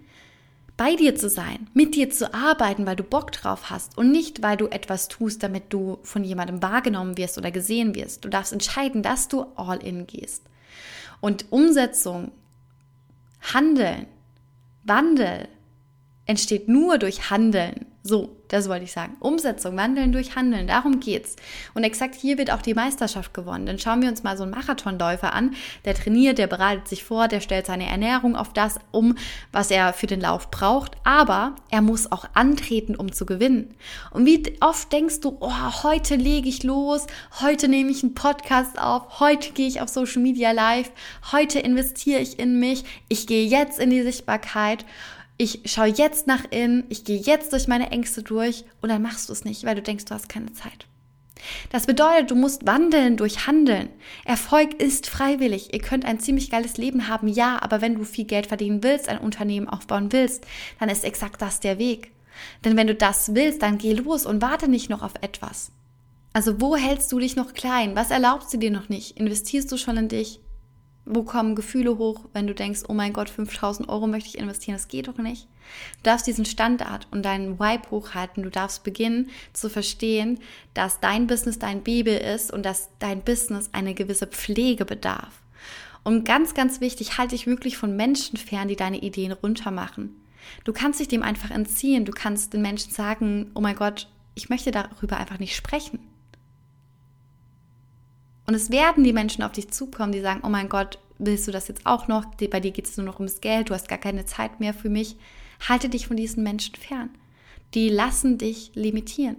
bei 0.80 0.96
dir 0.96 1.14
zu 1.16 1.30
sein, 1.30 1.68
mit 1.74 1.96
dir 1.96 2.10
zu 2.10 2.34
arbeiten, 2.34 2.86
weil 2.86 2.96
du 2.96 3.04
Bock 3.04 3.34
drauf 3.34 3.70
hast 3.70 3.98
und 3.98 4.12
nicht, 4.14 4.42
weil 4.42 4.56
du 4.56 4.68
etwas 4.68 5.10
tust, 5.10 5.44
damit 5.44 5.74
du 5.74 6.00
von 6.04 6.24
jemandem 6.24 6.62
wahrgenommen 6.62 7.18
wirst 7.18 7.38
oder 7.38 7.52
gesehen 7.52 7.96
wirst. 7.96 8.24
Du 8.24 8.30
darfst 8.30 8.54
entscheiden, 8.54 9.04
dass 9.04 9.28
du 9.28 9.46
all 9.58 9.84
in 9.84 10.08
gehst. 10.08 10.44
Und 11.20 11.52
Umsetzung, 11.52 12.32
Handeln, 13.54 14.06
Wandel 14.84 15.50
entsteht 16.26 16.70
nur 16.70 16.98
durch 16.98 17.30
Handeln 17.30 17.86
So, 18.10 18.36
das 18.48 18.68
wollte 18.68 18.86
ich 18.86 18.92
sagen. 18.92 19.18
Umsetzung, 19.20 19.78
Wandeln 19.78 20.12
durch 20.12 20.36
Handeln, 20.36 20.66
darum 20.66 21.00
geht's. 21.00 21.36
Und 21.76 21.84
exakt 21.84 22.16
hier 22.16 22.40
wird 22.40 22.50
auch 22.50 22.64
die 22.64 22.74
Meisterschaft 22.74 23.36
gewonnen. 23.36 23.68
Dann 23.68 23.78
schauen 23.78 24.02
wir 24.02 24.10
uns 24.10 24.24
mal 24.24 24.36
so 24.36 24.42
einen 24.42 24.52
Marathonläufer 24.52 25.32
an. 25.32 25.54
Der 25.86 25.94
trainiert, 25.94 26.40
der 26.40 26.48
bereitet 26.48 26.88
sich 26.88 27.04
vor, 27.04 27.28
der 27.28 27.40
stellt 27.40 27.68
seine 27.68 27.88
Ernährung 27.88 28.36
auf 28.36 28.52
das 28.52 28.80
um, 28.90 29.14
was 29.52 29.70
er 29.70 29.94
für 29.94 30.08
den 30.08 30.22
Lauf 30.22 30.50
braucht. 30.50 30.94
Aber 31.04 31.56
er 31.70 31.84
muss 31.84 32.12
auch 32.12 32.26
antreten, 32.34 32.96
um 32.96 33.12
zu 33.12 33.28
gewinnen. 33.28 33.76
Und 34.10 34.26
wie 34.26 34.58
oft 34.60 34.92
denkst 34.92 35.20
du, 35.20 35.38
oh, 35.40 35.84
heute 35.84 36.16
lege 36.16 36.50
ich 36.50 36.64
los, 36.64 37.06
heute 37.42 37.68
nehme 37.68 37.92
ich 37.92 38.02
einen 38.02 38.16
Podcast 38.16 38.80
auf, 38.80 39.20
heute 39.20 39.52
gehe 39.52 39.68
ich 39.68 39.82
auf 39.82 39.90
Social 39.90 40.24
Media 40.24 40.50
live, 40.50 40.90
heute 41.32 41.60
investiere 41.60 42.22
ich 42.22 42.40
in 42.40 42.60
mich, 42.60 42.86
ich 43.08 43.28
gehe 43.28 43.46
jetzt 43.46 43.78
in 43.78 43.92
die 43.92 44.02
Sichtbarkeit 44.02 44.84
ich 45.40 45.62
schaue 45.66 45.88
jetzt 45.88 46.28
nach 46.28 46.44
innen, 46.52 46.84
ich 46.90 47.06
gehe 47.06 47.18
jetzt 47.18 47.54
durch 47.54 47.70
meine 47.70 47.92
Ängste 47.92 48.22
durch 48.22 48.66
und 48.82 48.90
dann 48.90 49.02
machst 49.02 49.30
du 49.30 49.34
es 49.34 49.46
nicht, 49.46 49.64
weil 49.64 49.74
du 49.74 49.82
denkst, 49.82 50.04
du 50.04 50.14
hast 50.14 50.28
keine 50.28 50.52
Zeit. 50.52 50.86
Das 51.72 51.86
bedeutet, 51.86 52.30
du 52.30 52.36
musst 52.36 52.68
wandeln 52.68 53.16
durch 53.16 53.48
Handeln. 53.48 53.88
Erfolg 54.26 54.74
ist 54.82 55.08
freiwillig. 55.08 55.74
Ihr 55.74 55.80
könnt 55.80 56.04
ein 56.04 56.20
ziemlich 56.20 56.52
geiles 56.52 56.76
Leben 56.76 57.08
haben, 57.08 57.30
ja, 57.30 57.58
aber 57.62 57.80
wenn 57.80 57.96
du 57.96 58.04
viel 58.04 58.26
Geld 58.26 58.48
verdienen 58.48 58.84
willst, 58.84 59.08
ein 59.08 59.18
Unternehmen 59.18 59.70
aufbauen 59.70 60.12
willst, 60.12 60.46
dann 60.78 60.90
ist 60.90 61.06
exakt 61.06 61.42
das 61.42 61.62
der 61.62 61.80
Weg. 61.80 62.12
Denn 62.66 62.76
wenn 62.76 62.88
du 62.88 62.96
das 62.96 63.34
willst, 63.34 63.62
dann 63.62 63.78
geh 63.78 63.94
los 63.94 64.26
und 64.26 64.42
warte 64.42 64.68
nicht 64.68 64.90
noch 64.90 65.02
auf 65.02 65.14
etwas. 65.22 65.72
Also 66.34 66.60
wo 66.60 66.76
hältst 66.76 67.10
du 67.14 67.20
dich 67.20 67.38
noch 67.38 67.54
klein? 67.54 67.96
Was 67.96 68.12
erlaubst 68.12 68.54
du 68.54 68.58
dir 68.58 68.72
noch 68.72 68.90
nicht? 68.90 69.18
Investierst 69.18 69.72
du 69.72 69.78
schon 69.78 69.96
in 69.96 70.10
dich? 70.10 70.42
Wo 71.06 71.24
kommen 71.24 71.56
Gefühle 71.56 71.98
hoch, 71.98 72.26
wenn 72.34 72.46
du 72.46 72.54
denkst, 72.54 72.82
oh 72.88 72.94
mein 72.94 73.14
Gott, 73.14 73.30
5000 73.30 73.90
Euro 73.90 74.06
möchte 74.06 74.30
ich 74.30 74.38
investieren, 74.38 74.76
das 74.76 74.88
geht 74.88 75.08
doch 75.08 75.18
nicht. 75.18 75.48
Du 75.98 76.04
darfst 76.04 76.28
diesen 76.28 76.46
Standard 76.46 77.08
und 77.12 77.24
deinen 77.24 77.60
Vibe 77.60 77.92
hochhalten. 77.92 78.44
Du 78.44 78.50
darfst 78.50 78.84
beginnen 78.84 79.30
zu 79.54 79.70
verstehen, 79.70 80.40
dass 80.74 81.00
dein 81.00 81.28
Business 81.28 81.60
dein 81.60 81.84
Baby 81.84 82.16
ist 82.16 82.52
und 82.52 82.64
dass 82.64 82.90
dein 83.00 83.24
Business 83.24 83.70
eine 83.72 83.94
gewisse 83.94 84.28
Pflege 84.28 84.86
bedarf. 84.86 85.42
Und 86.04 86.26
ganz, 86.26 86.54
ganz 86.54 86.82
wichtig, 86.82 87.18
halte 87.18 87.36
dich 87.36 87.48
wirklich 87.48 87.78
von 87.78 87.96
Menschen 87.96 88.38
fern, 88.38 88.68
die 88.68 88.76
deine 88.76 89.02
Ideen 89.02 89.32
runtermachen. 89.32 90.16
Du 90.64 90.74
kannst 90.74 91.00
dich 91.00 91.08
dem 91.08 91.24
einfach 91.24 91.52
entziehen. 91.52 92.06
Du 92.06 92.12
kannst 92.12 92.54
den 92.54 92.62
Menschen 92.62 92.92
sagen, 92.92 93.52
oh 93.54 93.62
mein 93.62 93.76
Gott, 93.76 94.08
ich 94.36 94.50
möchte 94.50 94.72
darüber 94.72 95.18
einfach 95.18 95.40
nicht 95.40 95.56
sprechen. 95.56 96.00
Und 98.50 98.56
es 98.56 98.72
werden 98.72 99.04
die 99.04 99.14
Menschen 99.14 99.44
auf 99.44 99.52
dich 99.52 99.70
zukommen, 99.70 100.12
die 100.12 100.22
sagen, 100.22 100.40
oh 100.44 100.50
mein 100.50 100.70
Gott, 100.70 100.98
willst 101.20 101.48
du 101.48 101.52
das 101.52 101.68
jetzt 101.68 101.86
auch 101.86 102.08
noch? 102.08 102.26
Bei 102.50 102.60
dir 102.60 102.72
geht 102.72 102.88
es 102.88 102.98
nur 102.98 103.06
noch 103.06 103.20
ums 103.20 103.42
Geld, 103.42 103.70
du 103.70 103.76
hast 103.76 103.88
gar 103.88 104.00
keine 104.00 104.26
Zeit 104.26 104.60
mehr 104.60 104.74
für 104.74 104.90
mich. 104.90 105.18
Halte 105.68 105.88
dich 105.88 106.08
von 106.08 106.18
diesen 106.18 106.42
Menschen 106.42 106.74
fern. 106.74 107.12
Die 107.76 107.90
lassen 107.90 108.40
dich 108.40 108.72
limitieren. 108.74 109.36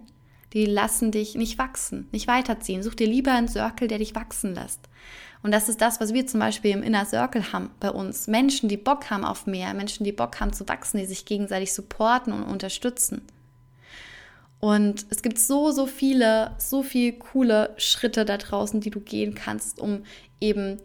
Die 0.52 0.64
lassen 0.64 1.10
dich 1.10 1.34
nicht 1.34 1.58
wachsen, 1.58 2.06
nicht 2.12 2.28
weiterziehen. 2.28 2.84
Such 2.84 2.94
dir 2.94 3.08
lieber 3.08 3.32
einen 3.32 3.48
Circle, 3.48 3.88
der 3.88 3.98
dich 3.98 4.14
wachsen 4.14 4.54
lässt. 4.54 4.88
Und 5.42 5.50
das 5.50 5.68
ist 5.68 5.80
das, 5.80 6.00
was 6.00 6.14
wir 6.14 6.28
zum 6.28 6.38
Beispiel 6.38 6.70
im 6.70 6.84
Inner 6.84 7.04
Circle 7.04 7.52
haben 7.52 7.70
bei 7.80 7.90
uns. 7.90 8.28
Menschen, 8.28 8.68
die 8.68 8.76
Bock 8.76 9.10
haben 9.10 9.24
auf 9.24 9.44
mehr, 9.44 9.74
Menschen, 9.74 10.04
die 10.04 10.12
Bock 10.12 10.38
haben 10.38 10.52
zu 10.52 10.68
wachsen, 10.68 10.98
die 10.98 11.06
sich 11.06 11.24
gegenseitig 11.24 11.72
supporten 11.72 12.32
und 12.32 12.44
unterstützen. 12.44 13.22
Und 14.60 15.06
es 15.08 15.22
gibt 15.22 15.38
so, 15.38 15.70
so 15.70 15.86
viele, 15.86 16.52
so 16.58 16.82
viele 16.82 17.14
coole 17.14 17.74
Schritte 17.78 18.24
da 18.24 18.36
draußen, 18.36 18.80
die 18.80 18.90
du 18.90 19.00
gehen 19.00 19.34
kannst, 19.34 19.80
um 19.80 20.04
eben 20.38 20.76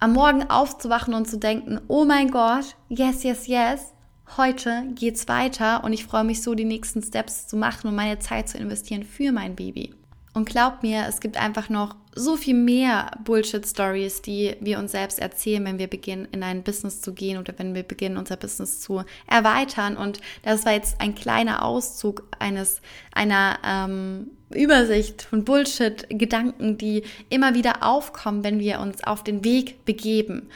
am 0.00 0.12
Morgen 0.12 0.48
aufzuwachen 0.48 1.14
und 1.14 1.26
zu 1.28 1.38
denken, 1.38 1.80
oh 1.88 2.04
mein 2.04 2.30
Gott, 2.30 2.76
yes, 2.88 3.22
yes, 3.24 3.46
yes, 3.46 3.92
heute 4.36 4.84
geht's 4.94 5.28
weiter 5.28 5.82
und 5.82 5.92
ich 5.92 6.04
freue 6.04 6.24
mich 6.24 6.42
so, 6.42 6.54
die 6.54 6.64
nächsten 6.64 7.02
Steps 7.02 7.48
zu 7.48 7.56
machen 7.56 7.88
und 7.88 7.96
meine 7.96 8.18
Zeit 8.18 8.48
zu 8.48 8.58
investieren 8.58 9.02
für 9.02 9.32
mein 9.32 9.56
Baby. 9.56 9.94
Und 10.34 10.48
glaub 10.48 10.82
mir, 10.82 11.06
es 11.08 11.20
gibt 11.20 11.36
einfach 11.36 11.68
noch 11.68 11.96
so 12.18 12.36
viel 12.36 12.54
mehr 12.54 13.10
Bullshit-Stories, 13.24 14.20
die 14.22 14.56
wir 14.60 14.78
uns 14.78 14.92
selbst 14.92 15.18
erzählen, 15.18 15.64
wenn 15.64 15.78
wir 15.78 15.86
beginnen, 15.86 16.28
in 16.32 16.42
ein 16.42 16.62
Business 16.62 17.00
zu 17.00 17.14
gehen 17.14 17.38
oder 17.38 17.54
wenn 17.56 17.74
wir 17.74 17.84
beginnen, 17.84 18.16
unser 18.16 18.36
Business 18.36 18.80
zu 18.80 19.04
erweitern. 19.26 19.96
Und 19.96 20.20
das 20.42 20.66
war 20.66 20.72
jetzt 20.72 21.00
ein 21.00 21.14
kleiner 21.14 21.64
Auszug 21.64 22.24
eines, 22.38 22.80
einer 23.12 23.58
ähm, 23.64 24.32
Übersicht 24.52 25.22
von 25.22 25.44
Bullshit-Gedanken, 25.44 26.76
die 26.78 27.04
immer 27.28 27.54
wieder 27.54 27.82
aufkommen, 27.82 28.42
wenn 28.44 28.58
wir 28.58 28.80
uns 28.80 29.04
auf 29.04 29.22
den 29.22 29.44
Weg 29.44 29.84
begeben. 29.84 30.48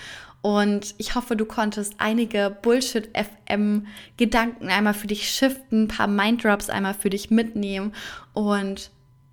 Und 0.42 0.94
ich 0.98 1.14
hoffe, 1.14 1.36
du 1.36 1.44
konntest 1.44 1.94
einige 1.98 2.56
Bullshit-FM-Gedanken 2.62 4.68
einmal 4.68 4.94
für 4.94 5.06
dich 5.06 5.30
shiften, 5.30 5.84
ein 5.84 5.88
paar 5.88 6.08
Minddrops 6.08 6.68
einmal 6.68 6.94
für 6.94 7.10
dich 7.10 7.30
mitnehmen 7.30 7.94
und 8.32 8.90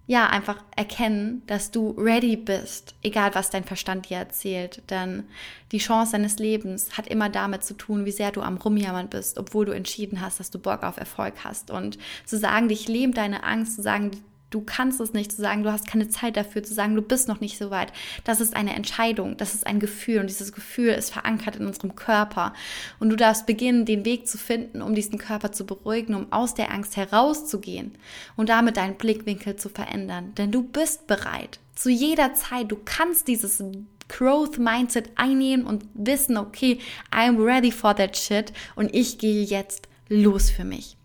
ja, 0.10 0.26
einfach 0.26 0.64
erkennen, 0.76 1.44
dass 1.46 1.70
du 1.70 1.92
ready 1.92 2.36
bist, 2.36 2.96
egal 3.04 3.36
was 3.36 3.52
dein 3.52 3.64
Verstand 3.64 4.10
dir 4.10 4.18
erzählt. 4.18 4.82
Denn 4.90 5.26
die 5.72 5.78
Chance 5.78 6.14
deines 6.14 6.40
Lebens 6.40 6.98
hat 6.98 7.06
immer 7.06 7.30
damit 7.30 7.64
zu 7.64 7.76
tun, 7.76 8.06
wie 8.06 8.12
sehr 8.12 8.32
du 8.32 8.42
am 8.42 8.58
Rumjammern 8.58 9.10
bist, 9.10 9.38
obwohl 9.38 9.68
du 9.68 9.72
entschieden 9.72 10.20
hast, 10.20 10.40
dass 10.40 10.50
du 10.50 10.58
Bock 10.58 10.82
auf 10.82 10.98
Erfolg 10.98 11.36
hast. 11.44 11.70
Und 11.70 12.00
zu 12.26 12.40
sagen, 12.40 12.70
dich 12.70 12.88
lähmt 12.88 13.18
deine 13.18 13.44
Angst, 13.44 13.76
zu 13.76 13.84
sagen, 13.84 14.10
du 14.50 14.62
kannst 14.62 15.00
es 15.00 15.14
nicht, 15.14 15.32
zu 15.32 15.42
sagen, 15.42 15.64
du 15.64 15.72
hast 15.72 15.88
keine 15.88 16.10
Zeit 16.10 16.38
dafür, 16.38 16.64
zu 16.64 16.74
sagen, 16.74 16.96
du 16.96 17.02
bist 17.02 17.28
noch 17.28 17.40
nicht 17.40 17.58
so 17.58 17.70
weit. 17.70 17.94
Das 18.24 18.42
ist 18.42 18.56
eine 18.56 18.76
Entscheidung, 18.76 19.38
das 19.38 19.54
ist 19.54 19.68
ein 19.68 19.80
Gefühl 19.80 20.20
und 20.20 20.30
dieses 20.30 20.54
Gefühl 20.54 20.90
ist 20.90 21.12
verankert 21.12 21.58
in 21.58 21.68
unserem 21.68 21.96
Körper. 21.96 22.54
Und 23.00 23.10
du 23.10 23.16
darfst 23.16 23.46
beginnen, 23.46 23.86
den 23.86 24.06
Weg 24.06 24.28
zu 24.28 24.38
finden, 24.38 24.82
um 24.82 24.96
diesen 24.96 25.20
Körper 25.20 25.52
zu 25.52 25.66
beruhigen, 25.66 26.16
um 26.16 26.32
aus 26.32 26.54
der 26.54 26.72
Angst 26.72 26.98
herauszugehen 26.98 27.94
und 28.36 28.50
damit 28.50 28.78
deinen 28.78 28.96
Blickwinkel 28.96 29.56
zu 29.56 29.70
verändern. 29.70 30.34
Denn 30.36 30.52
du 30.52 30.64
bist 30.64 31.08
bereit. 31.08 31.60
Zu 31.76 31.90
jeder 31.90 32.34
Zeit, 32.34 32.72
du 32.72 32.78
kannst 32.84 33.28
dieses 33.28 33.64
Growth 34.10 34.58
Mindset 34.58 35.12
einnehmen 35.16 35.66
und 35.66 35.86
wissen, 35.94 36.38
okay, 36.38 36.80
I'm 37.12 37.42
ready 37.42 37.72
for 37.72 37.96
that 37.96 38.18
shit 38.18 38.52
und 38.76 38.94
ich 38.94 39.20
gehe 39.20 39.44
jetzt 39.44 39.88
los 40.10 40.50
für 40.50 40.66
mich. 40.66 40.98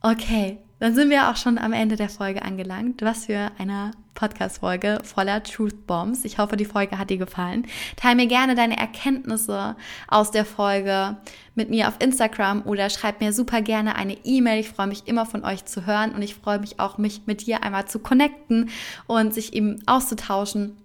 Okay, 0.00 0.58
dann 0.80 0.94
sind 0.94 1.10
wir 1.10 1.30
auch 1.30 1.36
schon 1.36 1.58
am 1.58 1.72
Ende 1.72 1.96
der 1.96 2.08
Folge 2.08 2.42
angelangt. 2.42 3.02
Was 3.02 3.26
für 3.26 3.50
eine 3.58 3.90
Podcast-Folge 4.14 4.98
voller 5.04 5.42
Truth 5.44 5.86
Bombs. 5.86 6.24
Ich 6.24 6.38
hoffe, 6.38 6.56
die 6.56 6.64
Folge 6.64 6.98
hat 6.98 7.10
dir 7.10 7.18
gefallen. 7.18 7.66
Teil 7.96 8.16
mir 8.16 8.26
gerne 8.26 8.56
deine 8.56 8.76
Erkenntnisse 8.76 9.76
aus 10.08 10.32
der 10.32 10.44
Folge 10.44 11.16
mit 11.54 11.70
mir 11.70 11.88
auf 11.88 11.94
Instagram 12.00 12.62
oder 12.62 12.90
schreib 12.90 13.20
mir 13.20 13.32
super 13.32 13.62
gerne 13.62 13.94
eine 13.94 14.16
E-Mail. 14.24 14.60
Ich 14.60 14.70
freue 14.70 14.88
mich 14.88 15.06
immer 15.06 15.24
von 15.24 15.44
euch 15.44 15.64
zu 15.66 15.86
hören 15.86 16.12
und 16.12 16.22
ich 16.22 16.34
freue 16.34 16.58
mich 16.58 16.80
auch, 16.80 16.98
mich 16.98 17.22
mit 17.26 17.46
dir 17.46 17.62
einmal 17.62 17.86
zu 17.86 18.00
connecten 18.00 18.70
und 19.06 19.32
sich 19.32 19.52
eben 19.52 19.80
auszutauschen 19.86 20.76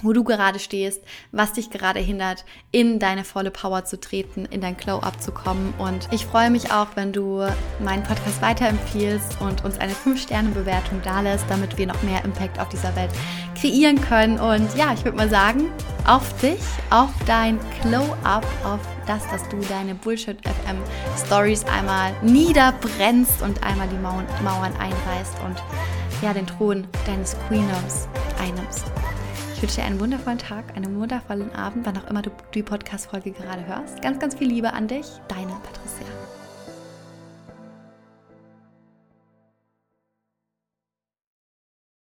wo 0.00 0.14
du 0.14 0.24
gerade 0.24 0.58
stehst, 0.58 1.02
was 1.32 1.52
dich 1.52 1.70
gerade 1.70 2.00
hindert, 2.00 2.46
in 2.70 2.98
deine 2.98 3.24
volle 3.24 3.50
Power 3.50 3.84
zu 3.84 4.00
treten, 4.00 4.46
in 4.46 4.62
dein 4.62 4.76
Glow-Up 4.76 5.20
zu 5.20 5.32
kommen. 5.32 5.74
Und 5.78 6.08
ich 6.10 6.24
freue 6.24 6.50
mich 6.50 6.72
auch, 6.72 6.88
wenn 6.94 7.12
du 7.12 7.46
meinen 7.78 8.02
Podcast 8.02 8.40
weiterempfiehlst 8.40 9.40
und 9.40 9.64
uns 9.64 9.78
eine 9.78 9.92
5-Sterne-Bewertung 9.92 11.02
dalässt, 11.02 11.44
damit 11.48 11.76
wir 11.76 11.86
noch 11.86 12.02
mehr 12.02 12.24
Impact 12.24 12.58
auf 12.58 12.70
dieser 12.70 12.96
Welt 12.96 13.10
kreieren 13.60 14.00
können. 14.00 14.40
Und 14.40 14.74
ja, 14.76 14.94
ich 14.94 15.04
würde 15.04 15.18
mal 15.18 15.28
sagen, 15.28 15.70
auf 16.06 16.34
dich, 16.40 16.60
auf 16.88 17.10
dein 17.26 17.60
Glow-Up, 17.82 18.46
auf 18.64 18.80
das, 19.06 19.28
dass 19.30 19.46
du 19.50 19.60
deine 19.68 19.94
Bullshit-FM-Stories 19.94 21.64
einmal 21.64 22.14
niederbrennst 22.22 23.42
und 23.42 23.62
einmal 23.62 23.88
die 23.88 23.98
Mauern, 23.98 24.26
einreißt 24.78 25.36
und 25.44 25.62
ja, 26.22 26.32
den 26.32 26.46
Thron 26.46 26.86
deines 27.04 27.36
Queendoms 27.46 28.08
einnimmst. 28.40 28.84
Ich 29.62 29.68
wünsche 29.68 29.80
dir 29.80 29.86
einen 29.86 30.00
wundervollen 30.00 30.38
Tag, 30.40 30.76
einen 30.76 30.98
wundervollen 30.98 31.54
Abend, 31.54 31.86
wann 31.86 31.96
auch 31.96 32.10
immer 32.10 32.20
du 32.20 32.32
die 32.52 32.64
Podcast-Folge 32.64 33.30
gerade 33.30 33.64
hörst. 33.64 34.02
Ganz, 34.02 34.18
ganz 34.18 34.34
viel 34.34 34.48
Liebe 34.48 34.72
an 34.72 34.88
dich, 34.88 35.06
deine 35.28 35.52
Patricia. 35.62 36.21